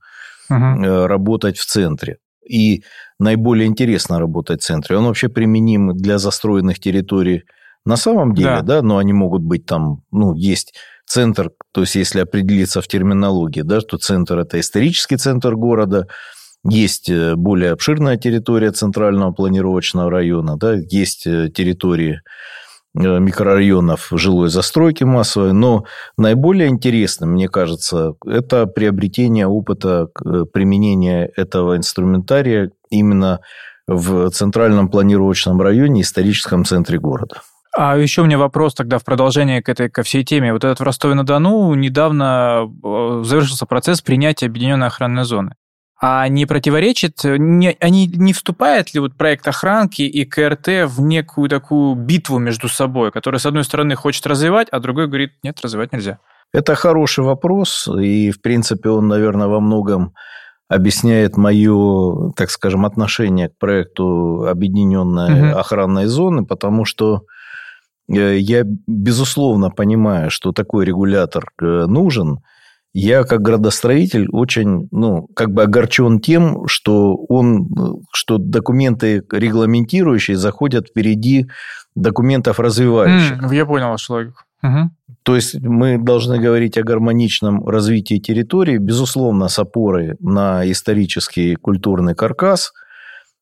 [0.48, 1.06] угу.
[1.06, 2.16] работать в центре.
[2.48, 2.82] И
[3.18, 4.96] наиболее интересно работать в центре.
[4.96, 7.44] Он вообще применим для застроенных территорий
[7.84, 11.96] на самом деле, да, да но они могут быть там, ну, есть центр, то есть,
[11.96, 16.08] если определиться в терминологии, да, что центр– это исторический центр города–
[16.64, 22.22] есть э, более обширная территория центрального планировочного района, да, есть э, территории
[22.96, 25.84] э, микрорайонов жилой застройки массовой, но
[26.16, 30.08] наиболее интересным, мне кажется, это приобретение опыта
[30.52, 33.40] применения этого инструментария именно
[33.86, 37.42] в центральном планировочном районе, историческом центре города.
[37.76, 40.52] А еще у меня вопрос тогда в продолжение к этой ко всей теме.
[40.52, 42.70] Вот этот в Ростове-на-Дону недавно
[43.24, 45.56] завершился процесс принятия объединенной охранной зоны.
[46.00, 51.48] А не противоречит, не, они не вступает ли вот проект охранки и КРТ в некую
[51.48, 55.92] такую битву между собой, которая, с одной стороны, хочет развивать, а другой говорит, нет, развивать
[55.92, 56.18] нельзя?
[56.52, 60.14] Это хороший вопрос, и, в принципе, он, наверное, во многом
[60.68, 65.58] объясняет мое, так скажем, отношение к проекту объединенной угу.
[65.58, 67.22] охранной зоны, потому что
[68.08, 72.40] э, я, безусловно, понимаю, что такой регулятор э, нужен–
[72.94, 77.68] я как градостроитель очень, ну, как бы огорчен тем, что он,
[78.12, 81.48] что документы регламентирующие заходят впереди
[81.96, 83.42] документов развивающих.
[83.42, 84.42] Mm, я понял вашу логику.
[84.62, 84.90] Угу.
[85.24, 92.14] То есть мы должны говорить о гармоничном развитии территории, безусловно, с опорой на исторический культурный
[92.14, 92.72] каркас,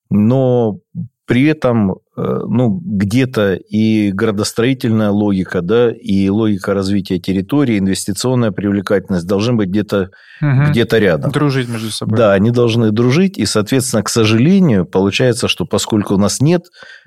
[0.09, 0.78] но
[1.27, 9.27] при этом, э, ну, где-то и градостроительная логика, да, и логика развития территории, инвестиционная привлекательность
[9.27, 10.11] должны быть где-то
[10.41, 10.70] угу.
[10.70, 11.31] где рядом.
[11.31, 12.18] Дружить между собой.
[12.18, 16.64] Да, они должны дружить, и, соответственно, к сожалению, получается, что поскольку у нас нет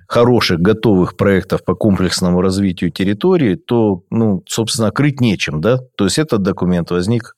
[0.08, 5.80] хороших, готовых проектов по комплексному развитию территории, то, ну, собственно, крыть нечем, да?
[5.98, 7.36] То есть этот документ возник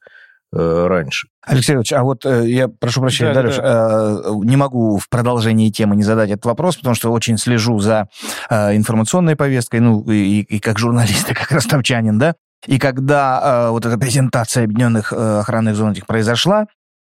[0.57, 1.27] раньше.
[1.45, 4.21] Алексей Ильич, а вот э, я прошу прощения, да, Дарюш, да.
[4.25, 8.07] Э, не могу в продолжении темы не задать этот вопрос, потому что очень слежу за
[8.49, 12.35] э, информационной повесткой, ну, и, и как журналист, и как ростовчанин, да.
[12.65, 16.65] И когда э, вот эта презентация объединенных э, охранных зон этих произошла,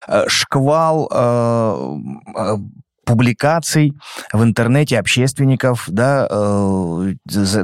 [0.06, 1.96] э, шквал э,
[2.36, 2.56] э,
[3.08, 3.94] публикаций
[4.32, 7.14] в интернете общественников, да, э,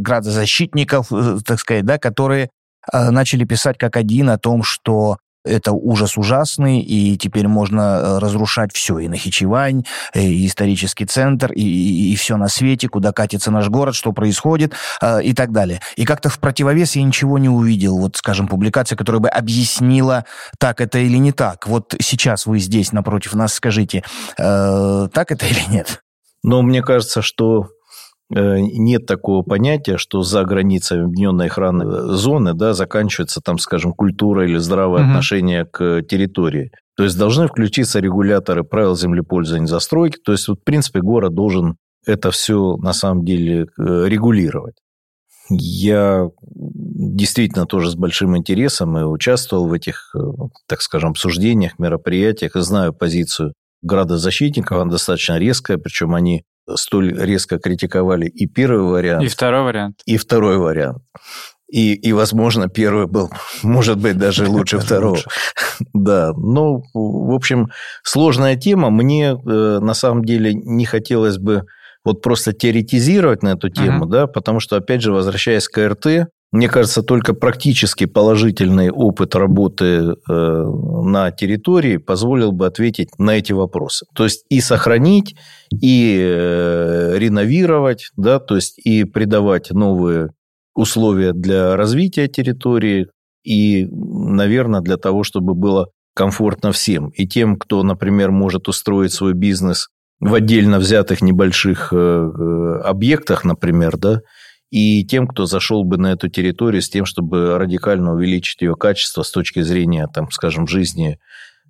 [0.01, 2.49] градозащитников, э, так сказать, да, которые
[2.93, 8.19] э, начали писать как один о том, что это ужас ужасный, и теперь можно э,
[8.19, 9.85] разрушать все, и Нахичевань,
[10.15, 14.13] э, и исторический центр, и, и, и все на свете, куда катится наш город, что
[14.13, 15.81] происходит, э, и так далее.
[15.97, 20.25] И как-то в противовес я ничего не увидел, вот, скажем, публикация, которая бы объяснила,
[20.59, 21.67] так это или не так.
[21.67, 24.03] Вот сейчас вы здесь напротив нас скажите,
[24.37, 26.03] так это или нет?
[26.43, 27.69] Но мне кажется, что
[28.31, 34.57] нет такого понятия, что за границами объединенной охранной зоны да, заканчивается, там, скажем, культура или
[34.57, 35.11] здравое угу.
[35.11, 36.71] отношение к территории.
[36.97, 40.19] То есть должны включиться регуляторы правил землепользования и застройки.
[40.25, 44.77] То есть, вот, в принципе, город должен это все на самом деле э, регулировать.
[45.51, 50.21] Я действительно тоже с большим интересом и участвовал в этих, э,
[50.67, 56.45] так скажем, обсуждениях, мероприятиях и знаю позицию градозащитников, она достаточно резкая, причем они
[56.75, 59.25] столь резко критиковали и первый вариант.
[59.25, 60.01] И второй вариант.
[60.07, 61.03] И второй вариант.
[61.69, 63.31] И, и, возможно, первый был,
[63.63, 65.19] может быть, даже лучше второго.
[65.93, 67.69] Да, ну, в общем,
[68.05, 68.91] сложная тема.
[68.91, 71.65] Мне, э, на самом деле, не хотелось бы
[72.05, 76.69] вот просто теоретизировать на эту тему, да, потому что, опять же, возвращаясь к РТ, мне
[76.69, 84.07] кажется, только практически положительный опыт работы э, на территории позволил бы ответить на эти вопросы.
[84.15, 85.35] То есть и сохранить,
[85.73, 90.29] и э, реновировать, да, то есть и придавать новые
[90.77, 93.09] условия для развития территории,
[93.43, 97.09] и, наверное, для того, чтобы было комфортно всем.
[97.09, 99.89] И тем, кто, например, может устроить свой бизнес
[100.21, 104.21] в отдельно взятых небольших э, объектах, например, да,
[104.71, 109.23] и тем, кто зашел бы на эту территорию с тем, чтобы радикально увеличить ее качество
[109.23, 111.19] с точки зрения, там, скажем, жизни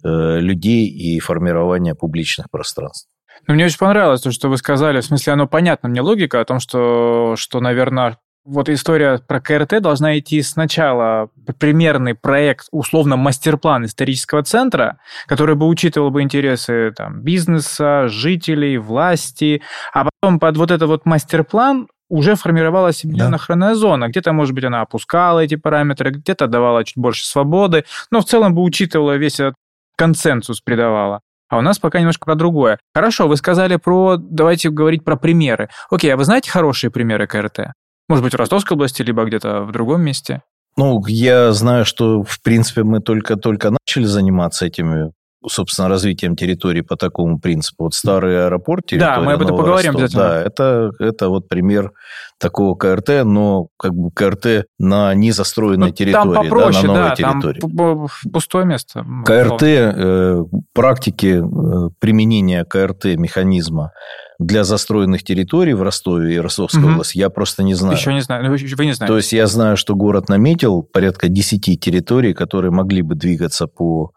[0.05, 3.09] э, людей и формирования публичных пространств.
[3.47, 5.01] Ну, мне очень понравилось то, что вы сказали.
[5.01, 9.81] В смысле, оно понятно мне логика о том, что, что наверное, вот история про КРТ
[9.81, 17.23] должна идти сначала примерный проект, условно мастер-план исторического центра, который бы учитывал бы интересы там,
[17.23, 19.63] бизнеса, жителей, власти,
[19.95, 23.75] а потом под вот этот вот мастер-план уже формировалась объединенная да.
[23.75, 24.09] зона.
[24.09, 28.55] Где-то, может быть, она опускала эти параметры, где-то давала чуть больше свободы, но в целом
[28.55, 29.55] бы учитывала весь этот
[29.97, 31.21] консенсус, придавала.
[31.49, 32.79] А у нас пока немножко про другое.
[32.95, 34.17] Хорошо, вы сказали про...
[34.17, 35.69] Давайте говорить про примеры.
[35.91, 37.73] Окей, а вы знаете хорошие примеры КРТ?
[38.09, 40.43] Может быть, в Ростовской области, либо где-то в другом месте?
[40.77, 45.13] Ну, я знаю, что, в принципе, мы только-только начали заниматься этими
[45.49, 47.85] собственно, развитием территории по такому принципу.
[47.85, 50.23] Вот старый аэропорт, Да, мы об этом поговорим Ростов, обязательно.
[50.23, 51.93] Да, это, это вот пример
[52.39, 57.09] такого КРТ, но как бы КРТ на незастроенной ну, территории, там попроще, да, на новой
[57.11, 57.61] да, территории.
[57.61, 59.07] Там пустое место.
[59.25, 63.93] КРТ, э, практики э, применения КРТ механизма
[64.39, 66.93] для застроенных территорий в Ростове и Ростовской угу.
[66.93, 67.97] области я просто не знаю.
[67.97, 69.07] Еще не знаю, вы не знаете.
[69.07, 74.13] То есть я знаю, что город наметил порядка 10 территорий, которые могли бы двигаться по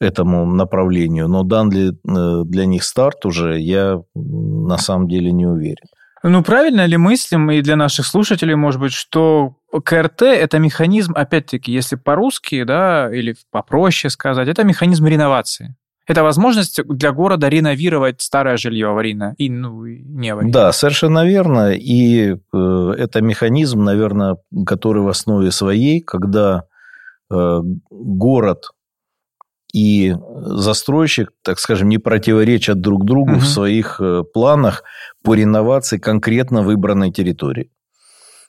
[0.00, 5.46] этому направлению, но дан ли э, для них старт уже, я на самом деле не
[5.46, 5.86] уверен.
[6.22, 11.72] Ну, правильно ли мыслим, и для наших слушателей, может быть, что КРТ– это механизм, опять-таки,
[11.72, 15.76] если по-русски, да, или попроще сказать, это механизм реновации.
[16.08, 20.52] Это возможность для города реновировать старое жилье аварийное и ну, не аварийное.
[20.52, 21.72] Да, совершенно верно.
[21.72, 24.36] И э, это механизм, наверное,
[24.66, 26.64] который в основе своей, когда
[27.28, 28.66] э, город
[29.72, 33.40] и застройщик, так скажем, не противоречат друг другу угу.
[33.40, 34.84] в своих э, планах
[35.22, 37.70] по реновации конкретно выбранной территории.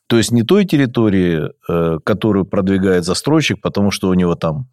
[0.08, 4.70] То есть не той территории, э, которую продвигает застройщик, потому что у него там,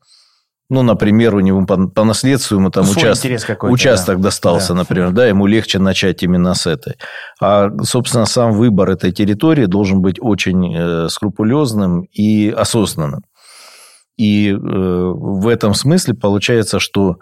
[0.71, 4.23] ну, например, у него по, по наследству ему там участок, участок да.
[4.23, 4.81] достался, да.
[4.81, 6.95] например, да, ему легче начать именно с этой.
[7.41, 13.23] А, собственно, сам выбор этой территории должен быть очень э, скрупулезным и осознанным.
[14.17, 17.17] И э, в этом смысле получается, что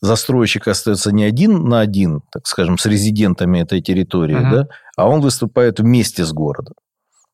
[0.00, 4.50] застройщик остается не один на один, так скажем, с резидентами этой территории, Мгм.
[4.50, 4.66] да,
[4.96, 6.74] а он выступает вместе с городом.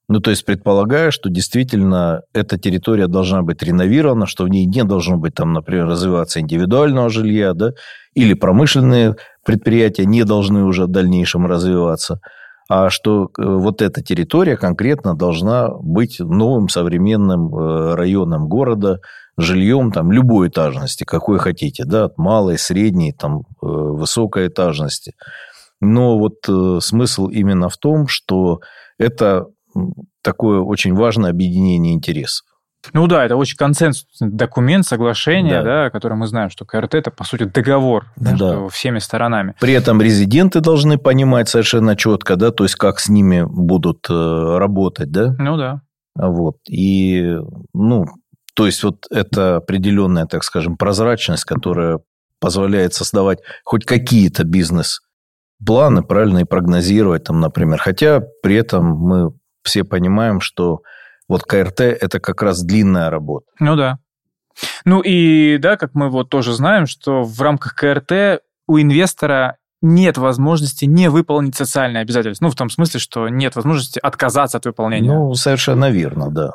[0.06, 4.84] Ну, то есть, предполагая, что действительно эта территория должна быть реновирована, что в ней не
[4.84, 7.72] должно быть, там, например, развиваться индивидуального жилья, да,
[8.14, 12.20] или промышленные предприятия не должны уже в дальнейшем развиваться,
[12.68, 19.00] а что э, вот эта территория конкретно должна быть новым современным э, районом города,
[19.36, 25.14] жильем там любой этажности, какой хотите, да, от малой, средней, там, э, высокой этажности.
[25.80, 28.60] Но вот смысл именно в том, что
[28.96, 29.48] это
[30.22, 32.46] такое очень важное объединение интересов.
[32.92, 35.84] Ну да, это очень консенсусный документ, соглашение, Да.
[35.84, 38.30] да, который мы знаем, что КРТ это, по сути, договор Да.
[38.32, 39.54] между всеми сторонами.
[39.60, 44.58] При этом резиденты должны понимать совершенно четко, да, то есть как с ними будут э,
[44.58, 45.80] работать, да, Ну да.
[46.16, 46.56] вот.
[46.68, 47.36] И,
[47.72, 48.06] ну,
[48.54, 51.98] то есть вот это определенная, так скажем, прозрачность, которая
[52.40, 57.78] позволяет создавать хоть какие-то бизнес-планы, правильно, и прогнозировать там, например.
[57.80, 59.32] Хотя при этом мы
[59.64, 60.80] все понимаем, что
[61.28, 63.46] вот КРТ– это как раз длинная работа.
[63.58, 63.98] Ну да.
[64.84, 70.16] Ну и да, как мы вот тоже знаем, что в рамках КРТ у инвестора нет
[70.16, 72.46] возможности не выполнить социальные обязательства.
[72.46, 75.12] Ну, в том смысле, что нет возможности отказаться от выполнения.
[75.12, 76.52] Ну, совершенно верно, да.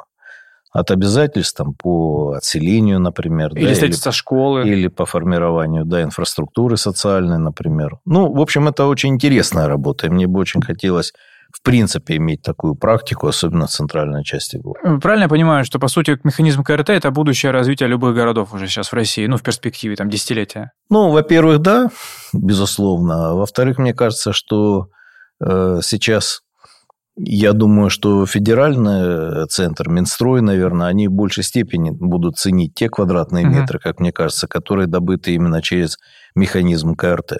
[0.72, 3.56] От обязательств там, по отселению, например.
[3.56, 4.68] или да, строительство школы.
[4.68, 8.00] или по формированию да, инфраструктуры социальной, например.
[8.06, 11.14] Ну, в общем, это очень интересная работа, и мне бы очень хотелось
[11.52, 15.00] в принципе иметь такую практику, особенно в центральной части города.
[15.00, 18.90] Правильно я понимаю, что, по сути, механизм КРТ– это будущее развитие любых городов уже сейчас
[18.90, 20.72] в России, ну, в перспективе, там, десятилетия.
[20.90, 21.90] Ну, во-первых, да,
[22.34, 23.30] безусловно.
[23.30, 24.90] А Во-вторых, мне кажется, что
[25.44, 26.42] э, сейчас,
[27.18, 33.46] я думаю, что федеральный центр, Минстрой, наверное, они в большей степени будут ценить те квадратные
[33.46, 33.56] Мгм.
[33.56, 35.98] метры, как мне кажется, которые добыты именно через
[36.36, 37.40] механизм КРТ.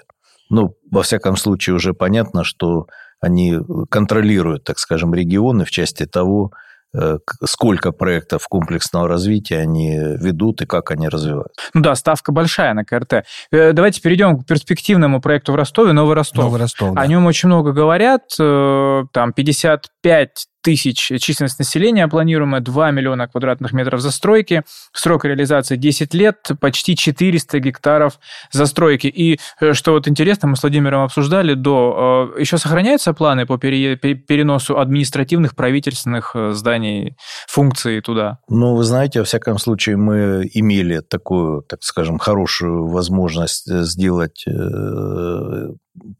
[0.50, 2.86] Ну, во всяком случае, уже понятно, что
[3.20, 3.58] они
[3.90, 6.52] контролируют, так скажем, регионы в части того,
[6.94, 11.52] э, сколько проектов комплексного развития они ведут и как они развиваются.
[11.74, 13.24] Ну да, ставка большая на КРТ.
[13.52, 16.44] Э, Давайте перейдем к перспективному проекту в Ростове, Новый Ростов.
[16.46, 17.00] Новый Ростов, да.
[17.02, 18.22] О нем очень много говорят.
[18.40, 26.14] э, Там 55 тысяч численность населения планируемая, 2 миллиона квадратных метров застройки, срок реализации 10
[26.14, 28.18] лет, почти 400 гектаров
[28.52, 29.06] застройки.
[29.06, 32.32] И э, что вот интересно, мы с Владимиром обсуждали до...
[32.36, 37.16] э, Еще сохраняются планы по пере- пе- переносу административных правительственных э, зданий,
[37.50, 38.38] функций туда?
[38.48, 44.44] Ну, вы знаете, во всяком случае, мы имели такую, так скажем, хорошую возможность э, сделать
[44.46, 45.68] э,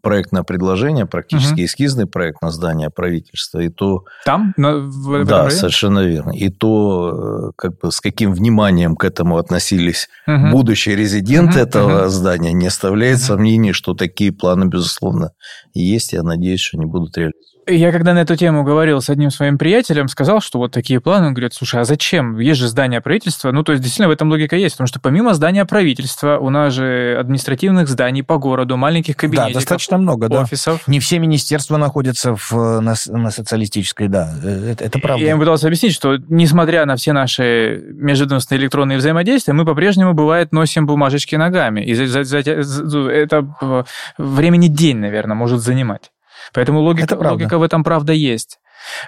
[0.03, 4.53] проектное предложение, практически эскизный проект на здание правительства, и то, Там?
[4.57, 5.51] На- в- да, районе?
[5.57, 10.51] совершенно верно, и то, э, как бы, с каким вниманием к этому относились Мгм.
[10.51, 12.09] будущие резиденты Мгм, этого мгм.
[12.11, 13.25] здания, не оставляет Мгм.
[13.27, 15.31] сомнений, что такие планы, безусловно,
[15.75, 17.37] есть, я надеюсь, что они будут реализованы.
[17.71, 21.29] Я когда на эту тему говорил с одним своим приятелем, сказал, что вот такие планы,
[21.29, 22.39] он говорит, слушай, а зачем?
[22.39, 23.53] Есть же здание правительства.
[23.53, 26.75] Ну, то есть, действительно, в этом логика есть, потому что помимо здания правительства у нас
[26.75, 30.43] же административных зданий по городу, маленьких Да, кабинетиков, достаточно много, да.
[30.43, 30.87] офисов.
[30.89, 35.25] Не все министерства находятся в, на, на социалистической, да, э, это, это правда.
[35.25, 40.53] Я им пытался объяснить, что несмотря на все наши межведомственные электронные взаимодействия, мы по-прежнему, бывает,
[40.53, 41.81] носим бумажечки ногами.
[41.83, 43.85] И за- за- за- за- это э,
[44.19, 46.11] времени день, наверное, может занимать.
[46.53, 48.59] Поэтому логика, логика в этом, правда, есть.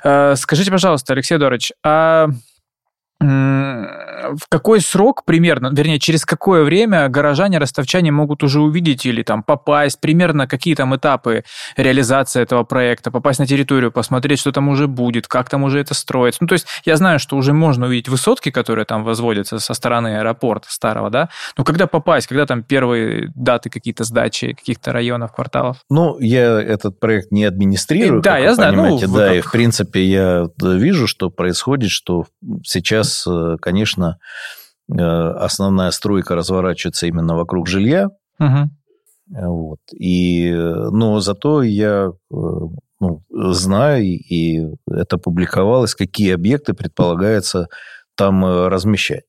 [0.05, 2.29] Э, Скажите, пожалуйста, Алексей Эдуардович, а
[4.37, 9.43] в какой срок примерно, вернее, через какое время горожане, ростовчане могут уже увидеть или там
[9.43, 11.45] попасть, примерно какие там этапы
[11.77, 15.95] реализации этого проекта, попасть на территорию, посмотреть, что там уже будет, как там уже это
[15.95, 16.39] строится.
[16.43, 20.19] Ну, то есть я знаю, что уже можно увидеть высотки, которые там возводятся со стороны
[20.19, 25.79] аэропорта старого, да, но когда попасть, когда там первые даты какие-то сдачи каких-то районов, кварталов?
[25.91, 29.41] Ну, я этот проект не администрирую, Да, как я знаю, ну, понимаете, да, как- и
[29.41, 32.25] в принципе я вижу, что происходит, что
[32.65, 34.12] сейчас, э, конечно,
[34.91, 38.11] э, основная стройка разворачивается именно вокруг жилья,
[39.31, 42.35] э, вот, и, но зато я э,
[43.03, 47.67] ну, знаю, и это публиковалось, какие объекты предполагается
[48.15, 49.25] там э, размещать.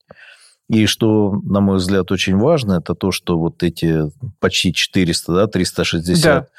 [0.70, 5.48] И что, на мой взгляд, очень важно, это то, что вот эти почти 400, да,
[5.48, 6.50] 360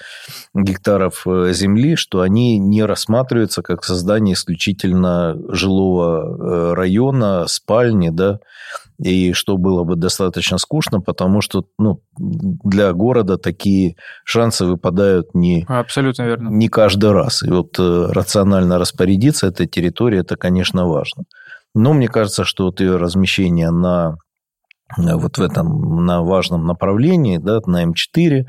[0.55, 8.41] гектаров э, земли, что они не рассматриваются как создание исключительно жилого э, района, спальни, да,
[8.99, 15.65] и что было бы достаточно скучно, потому что ну, для города такие шансы выпадают не,
[15.67, 16.49] Абсолютно верно.
[16.51, 17.43] не каждый раз.
[17.43, 21.25] И вот э, рационально распорядиться этой территорией, это, конечно, важно.
[21.75, 24.17] Но мне кажется, что вот ее размещение на
[24.97, 28.45] вот в этом на важном направлении, да, на М4,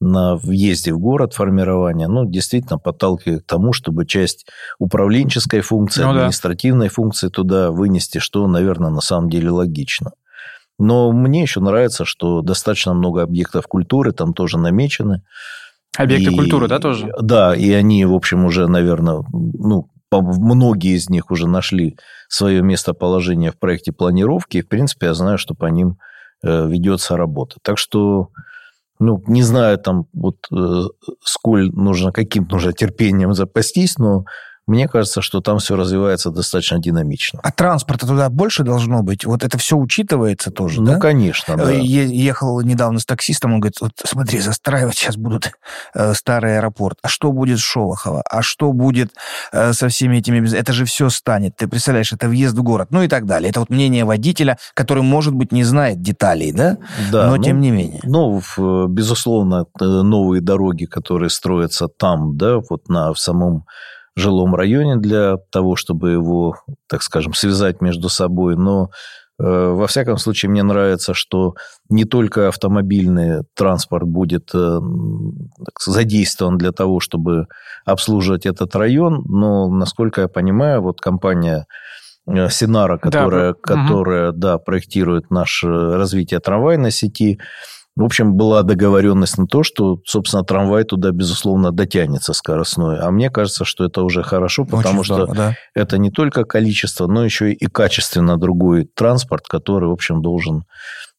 [0.00, 4.46] на въезде в город формирования, ну, действительно подталкивает к тому, чтобы часть
[4.78, 6.92] управленческой функции, ну, административной да.
[6.92, 10.12] функции туда вынести, что, наверное, на самом деле логично.
[10.78, 15.22] Но мне еще нравится, что достаточно много объектов культуры там тоже намечены.
[15.96, 17.12] Объекты и, культуры, да, тоже?
[17.20, 19.88] Да, и они, в общем, уже, наверное, ну,
[20.20, 21.96] многие из них уже нашли
[22.28, 25.98] свое местоположение в проекте планировки, и, в принципе, я знаю, что по ним
[26.42, 27.56] э, ведется работа.
[27.62, 28.28] Так что
[28.98, 30.82] ну, не знаю там вот э,
[31.24, 34.24] сколь нужно, каким нужно терпением запастись, но
[34.66, 37.40] мне кажется, что там все развивается достаточно динамично.
[37.42, 39.24] А транспорта туда больше должно быть?
[39.26, 40.92] Вот это все учитывается тоже, ну, да?
[40.94, 41.70] Ну, конечно, да.
[41.70, 45.52] Е- ехал недавно с таксистом, он говорит, вот смотри, застраивать сейчас будут
[45.94, 46.98] э, старый аэропорт.
[47.02, 48.22] А что будет с Шолохово?
[48.28, 49.12] А что будет
[49.52, 50.56] э, со всеми этими...
[50.56, 51.56] Это же все станет.
[51.56, 52.88] Ты представляешь, это въезд в город.
[52.90, 53.50] Ну и так далее.
[53.50, 56.78] Это вот мнение водителя, который, может быть, не знает деталей, да?
[57.12, 57.26] Да.
[57.26, 58.00] Но ну, тем не менее.
[58.04, 58.40] Ну,
[58.88, 63.66] безусловно, э, новые дороги, которые строятся там, да, вот на, в самом
[64.16, 66.56] жилом районе для того, чтобы его,
[66.88, 68.56] так скажем, связать между собой.
[68.56, 68.90] Но
[69.38, 71.54] э, во всяком случае, мне нравится, что
[71.88, 74.80] не только автомобильный транспорт будет э,
[75.84, 77.46] задействован для того, чтобы
[77.84, 81.66] обслуживать этот район, но, насколько я понимаю, вот компания
[82.28, 84.38] э, Синара, которая, да, которая угу.
[84.38, 87.40] да, проектирует наше развитие трамвайной сети,
[87.96, 92.98] в общем, была договоренность на то, что, собственно, трамвай туда, безусловно, дотянется скоростной.
[92.98, 95.54] А мне кажется, что это уже хорошо, потому Очень что да.
[95.74, 100.64] это не только количество, но еще и качественно другой транспорт, который, в общем, должен,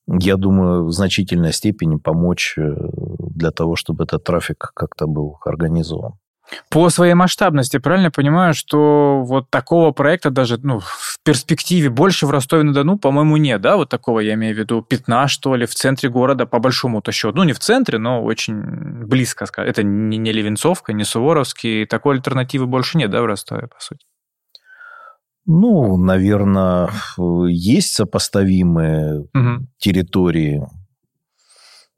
[0.05, 2.75] я думаю, в значительной степени помочь э,
[3.19, 6.15] для того, чтобы этот трафик как-то был организован.
[6.69, 12.31] По своей масштабности, правильно понимаю, что вот такого проекта даже ну, в перспективе больше в
[12.31, 13.77] Ростове-на-Дону, по-моему, нет, да?
[13.77, 17.37] Вот такого, я имею в виду, пятна, что ли, в центре города, по большому-то счету.
[17.37, 19.45] Ну, не в центре, но очень близко.
[19.57, 21.85] Это не, не Левенцовка, не Суворовский.
[21.85, 24.05] Такой альтернативы больше нет, да, в Ростове, по сути?
[25.47, 26.89] Ну, наверное,
[27.47, 29.67] есть сопоставимые угу.
[29.77, 30.63] территории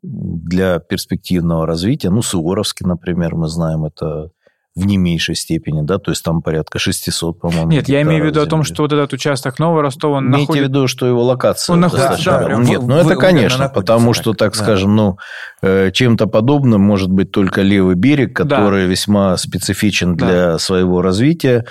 [0.01, 2.09] для перспективного развития.
[2.09, 4.31] Ну, Суворовский, например, мы знаем, это
[4.78, 7.71] в не меньшей степени, да, то есть там порядка 600, по-моему.
[7.71, 8.47] Нет, я имею в виду земли.
[8.47, 10.63] о том, что вот этот участок Нового Ростова, он Имейте находит...
[10.63, 12.32] в виду, что его локация он достаточно...
[12.32, 14.63] Да, да, Нет, ну это, конечно, потому что, так да.
[14.63, 15.17] скажем, ну,
[15.63, 18.88] э, чем-то подобным может быть только левый берег, который да.
[18.88, 20.25] весьма специфичен да.
[20.25, 21.65] для своего развития,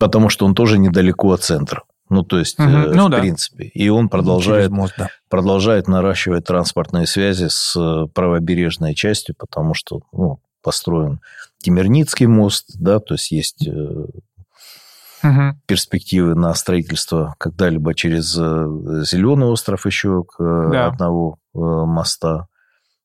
[0.00, 1.82] потому что он тоже недалеко от центра.
[2.10, 2.68] Ну, то есть, угу.
[2.68, 3.20] э, ну, в да.
[3.20, 3.66] принципе.
[3.66, 5.08] И он продолжает, мост, да.
[5.28, 11.20] продолжает наращивать транспортные связи с э, правобережной частью, потому что ну, построен
[11.62, 15.42] Тимирницкий мост, да, то есть есть угу.
[15.64, 18.66] перспективы на строительство когда-либо через э,
[19.02, 20.88] Зеленый остров еще к э, да.
[20.88, 22.48] одного моста.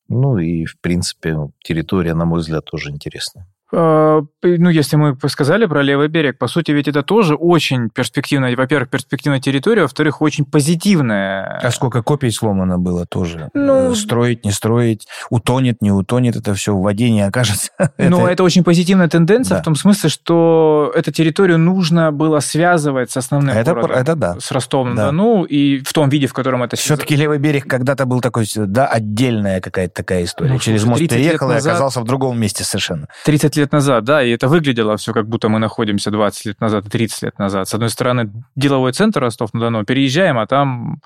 [0.09, 3.47] Ну и, в принципе, территория, на мой взгляд, тоже интересная.
[3.75, 8.55] А, ну, если мы сказали про левый берег, по сути, ведь это тоже очень перспективная,
[8.55, 11.59] во-первых, перспективная территория, во-вторых, очень позитивная.
[11.63, 13.49] А сколько копий сломано было тоже?
[13.53, 17.71] Ну, строить, не строить, утонет, не утонет, это все в воде не окажется.
[17.97, 18.33] Ну, это...
[18.33, 19.61] это очень позитивная тенденция да.
[19.61, 24.39] в том смысле, что эту территорию нужно было связывать с основным это, городом, это да.
[24.39, 25.11] с Ростовом да.
[25.11, 26.75] ну и в том виде, в котором это...
[26.75, 30.51] Все-таки левый берег когда-то был такой, да, отдельная какая-то такая история.
[30.51, 33.07] Ну, Через мост переехал и оказался в другом месте совершенно.
[33.25, 36.61] 30 лет лет назад, да, и это выглядело все, как будто мы находимся 20 лет
[36.61, 37.67] назад и 30 лет назад.
[37.67, 41.01] С одной стороны, деловой центр Ростов-на-Дону, переезжаем, а там,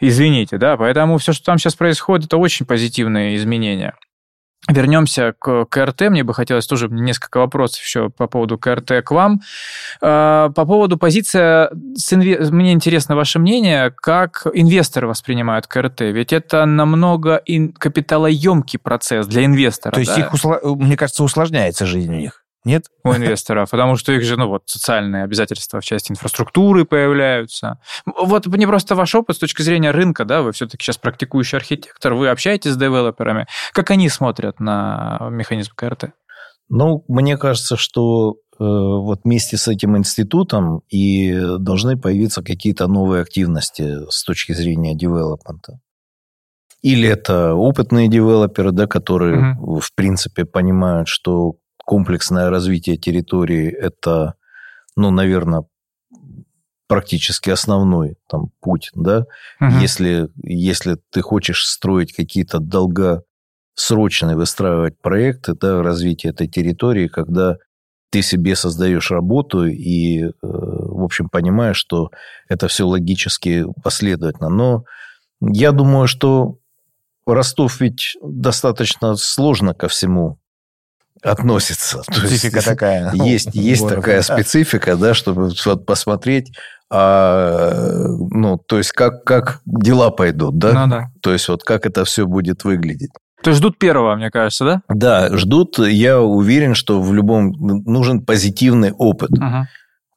[0.00, 3.94] извините, да, поэтому все, что там сейчас происходит, это очень позитивные изменения.
[4.72, 6.02] Вернемся к КРТ.
[6.02, 9.40] Мне бы хотелось тоже несколько вопросов еще по поводу КРТ к вам.
[10.00, 11.68] А, по поводу позиции,
[12.50, 16.00] мне интересно ваше мнение, как инвесторы воспринимают КРТ.
[16.00, 17.42] Ведь это намного
[17.78, 19.94] капиталоемкий процесс для инвестора.
[19.94, 20.22] То есть да?
[20.22, 22.39] их, мне кажется, усложняется жизнь у них.
[22.64, 22.86] Нет?
[23.04, 27.78] У инвесторов, потому что их же, ну вот, социальные обязательства в части инфраструктуры появляются.
[28.04, 32.14] Вот мне просто ваш опыт с точки зрения рынка, да, вы все-таки сейчас практикующий архитектор,
[32.14, 36.12] вы общаетесь с девелоперами, как они смотрят на механизм КРТ?
[36.68, 43.22] Ну, мне кажется, что э, вот вместе с этим институтом и должны появиться какие-то новые
[43.22, 45.80] активности с точки зрения девелопмента.
[46.82, 49.80] Или это опытные девелоперы, да, которые, угу.
[49.80, 51.54] в принципе, понимают, что
[51.90, 54.34] комплексное развитие территории– это,
[54.94, 55.64] ну, наверное,
[56.86, 59.26] практически основной там путь, да.
[59.60, 59.80] Угу.
[59.80, 67.56] Если, если ты хочешь строить какие-то долгосрочные, выстраивать проекты, да, развития этой территории, когда
[68.10, 72.12] ты себе создаешь работу и, э, в общем, понимаешь, что
[72.48, 74.48] это все логически последовательно.
[74.48, 74.84] Но
[75.40, 76.58] Я думаю, что
[77.26, 80.38] Ростов ведь достаточно сложно ко всему
[81.22, 82.02] относится.
[82.02, 83.12] Специфика есть, такая.
[83.14, 86.52] Есть, есть такая специфика, да, чтобы вот посмотреть,
[86.90, 90.72] а, ну, то есть как, как дела пойдут, да?
[90.72, 91.10] Ну, да.
[91.22, 93.10] То есть вот как это все будет выглядеть.
[93.42, 94.82] То есть ждут первого, мне кажется, да?
[94.88, 95.78] Да, ждут.
[95.78, 99.30] Я уверен, что в любом нужен позитивный опыт.
[99.30, 99.66] Угу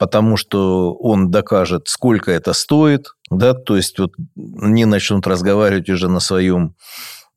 [0.03, 6.09] потому что он докажет, сколько это стоит, да, то есть вот не начнут разговаривать уже
[6.09, 6.75] на своем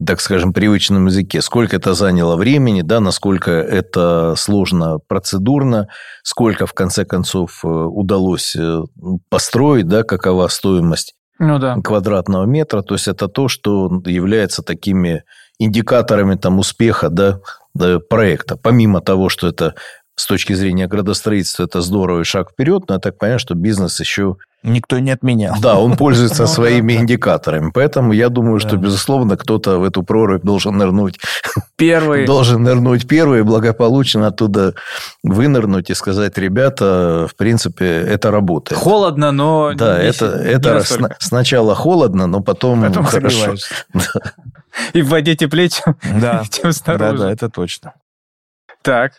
[0.05, 5.89] так скажем, привычном языке, сколько это заняло времени, да, насколько это сложно процедурно,
[6.23, 8.83] сколько, в конце концов, э, удалось э,
[9.31, 11.77] построить, да, какова стоимость ну, да.
[11.83, 12.83] квадратного метра.
[12.83, 15.25] То есть, это то, что является такими
[15.59, 17.41] индикаторами там, успеха да,
[18.11, 18.57] проекта.
[18.57, 19.75] Помимо того, что это
[20.17, 24.01] с точки зрения градостроительства это здорово и шаг вперед, но я так понимаю, что бизнес
[24.01, 24.37] еще...
[24.63, 25.55] Никто не отменял.
[25.61, 27.71] Да, он пользуется ну своими индикаторами.
[27.73, 31.21] Поэтому я думаю, что, безусловно, кто-то в эту прорубь должен нырнуть.
[31.77, 32.25] Первый.
[32.27, 34.75] Должен нырнуть первый и благополучно оттуда
[35.23, 38.81] вынырнуть и сказать, ребята, в принципе, это работает.
[38.81, 39.75] Холодно, но...
[39.75, 40.83] Да, это, это
[41.19, 43.55] сначала холодно, но потом, потом хорошо.
[44.95, 46.43] И в воде теплее, чем, да.
[46.51, 47.19] чем снаружи.
[47.19, 47.95] Да, да, это точно.
[48.83, 49.13] Так,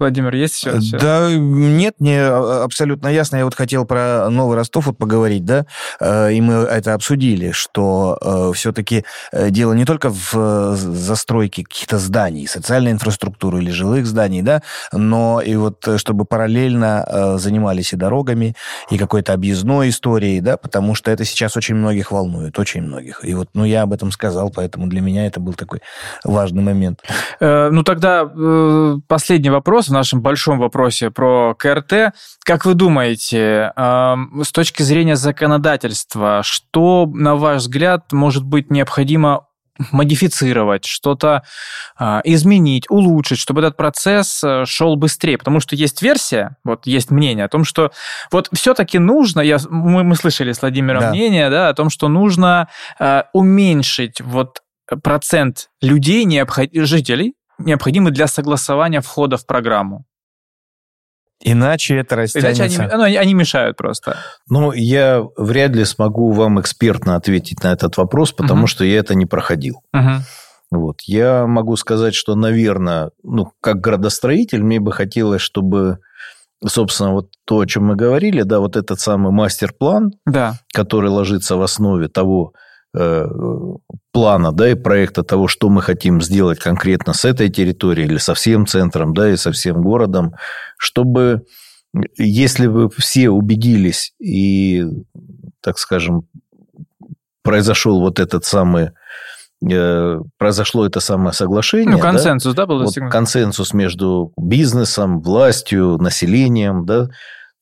[0.00, 0.98] Владимир, есть еще?
[0.98, 3.36] Да, нет, мне а, абсолютно ясно.
[3.36, 5.66] Я вот хотел про Новый Ростов вот поговорить, да,
[6.00, 11.98] э, и мы это обсудили, что э, все-таки э, дело не только в застройке каких-то
[11.98, 18.56] зданий, социальной инфраструктуры или жилых зданий, да, но и вот чтобы параллельно занимались и дорогами,
[18.90, 23.22] и какой-то объездной историей, да, потому что это сейчас очень многих волнует, очень многих.
[23.22, 25.80] И вот, ну, я об этом сказал, поэтому для меня это был такой
[26.24, 27.02] важный момент.
[27.40, 28.24] Ну, тогда
[29.06, 32.14] последний вопрос в нашем большом вопросе про КРТ.
[32.44, 39.46] Как вы думаете, с точки зрения законодательства, что, на ваш взгляд, может быть необходимо
[39.92, 41.42] модифицировать, что-то
[41.98, 45.38] э, изменить, улучшить, чтобы этот процесс э, шел быстрее.
[45.38, 47.90] Потому что есть версия, вот есть мнение о том, что
[48.30, 51.10] вот все-таки нужно, я, мы, мы слышали с Владимиром да.
[51.10, 52.68] мнение, да, о том, что нужно
[52.98, 54.62] э, уменьшить вот
[55.02, 56.68] процент людей, необход...
[56.72, 57.34] жителей,
[57.64, 60.04] необходимы для согласования входа в программу.
[61.42, 62.64] Иначе это растянется.
[62.64, 64.18] Иначе они, ну, они мешают просто.
[64.48, 68.66] Ну, я вряд ли смогу вам экспертно ответить на этот вопрос, потому угу.
[68.66, 69.82] что я это не проходил.
[69.94, 70.10] Угу.
[70.70, 71.00] Вот.
[71.02, 75.98] Я могу сказать, что, наверное, ну, как градостроитель, мне бы хотелось, чтобы,
[76.64, 80.54] собственно, вот то, о чем мы говорили, да, вот этот самый мастер-план, да.
[80.74, 82.52] который ложится в основе того,
[82.92, 88.34] плана, да, и проекта того, что мы хотим сделать конкретно с этой территорией или со
[88.34, 90.34] всем центром, да, и со всем городом,
[90.76, 91.44] чтобы,
[92.18, 94.84] если бы все убедились и,
[95.60, 96.26] так скажем,
[97.42, 98.90] произошел вот этот самый
[99.70, 101.92] э, произошло это самое соглашение.
[101.92, 107.08] Ну, консенсус, да, да был вот консенсус между бизнесом, властью, населением, да,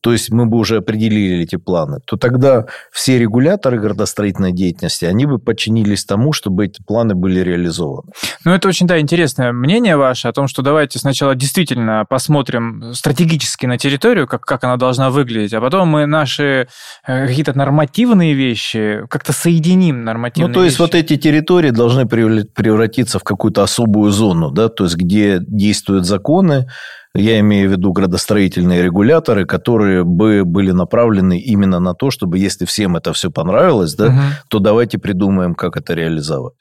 [0.01, 5.27] то есть мы бы уже определили эти планы, то тогда все регуляторы градостроительной деятельности, они
[5.27, 8.13] бы подчинились тому, чтобы эти планы были реализованы.
[8.45, 13.67] Ну, это очень, да, интересное мнение ваше о том, что давайте сначала действительно посмотрим стратегически
[13.67, 16.69] на территорию, как, как она должна выглядеть, а потом мы наши
[17.07, 20.83] э, какие-то нормативные вещи как-то соединим нормативные Ну, то есть вещи.
[20.83, 26.69] вот эти территории должны превратиться в какую-то особую зону, да, то есть где действуют законы,
[27.15, 32.65] я имею в виду градостроительные регуляторы, которые бы были направлены именно на то, чтобы если
[32.65, 34.21] всем это все понравилось, да, угу.
[34.51, 36.55] то давайте придумаем, как это реализовать.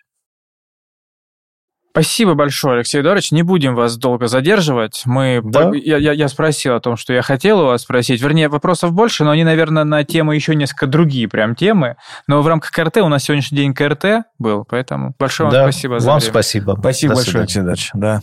[1.98, 3.32] Спасибо большое, Алексей Эдуардович.
[3.32, 5.02] Не будем вас долго задерживать.
[5.06, 5.72] Мы да?
[5.74, 8.22] я, я, я спросил о том, что я хотел у вас спросить.
[8.22, 11.96] Вернее, вопросов больше, но они, наверное, на темы еще несколько другие прям темы.
[12.28, 16.00] Но в рамках КРТ у нас сегодняшний день КРТ был, поэтому большое да, вам спасибо
[16.00, 16.32] за Вам время.
[16.32, 16.78] спасибо.
[16.80, 17.90] Спасибо До большое, Алексей Эдуардович.
[17.96, 18.22] Да.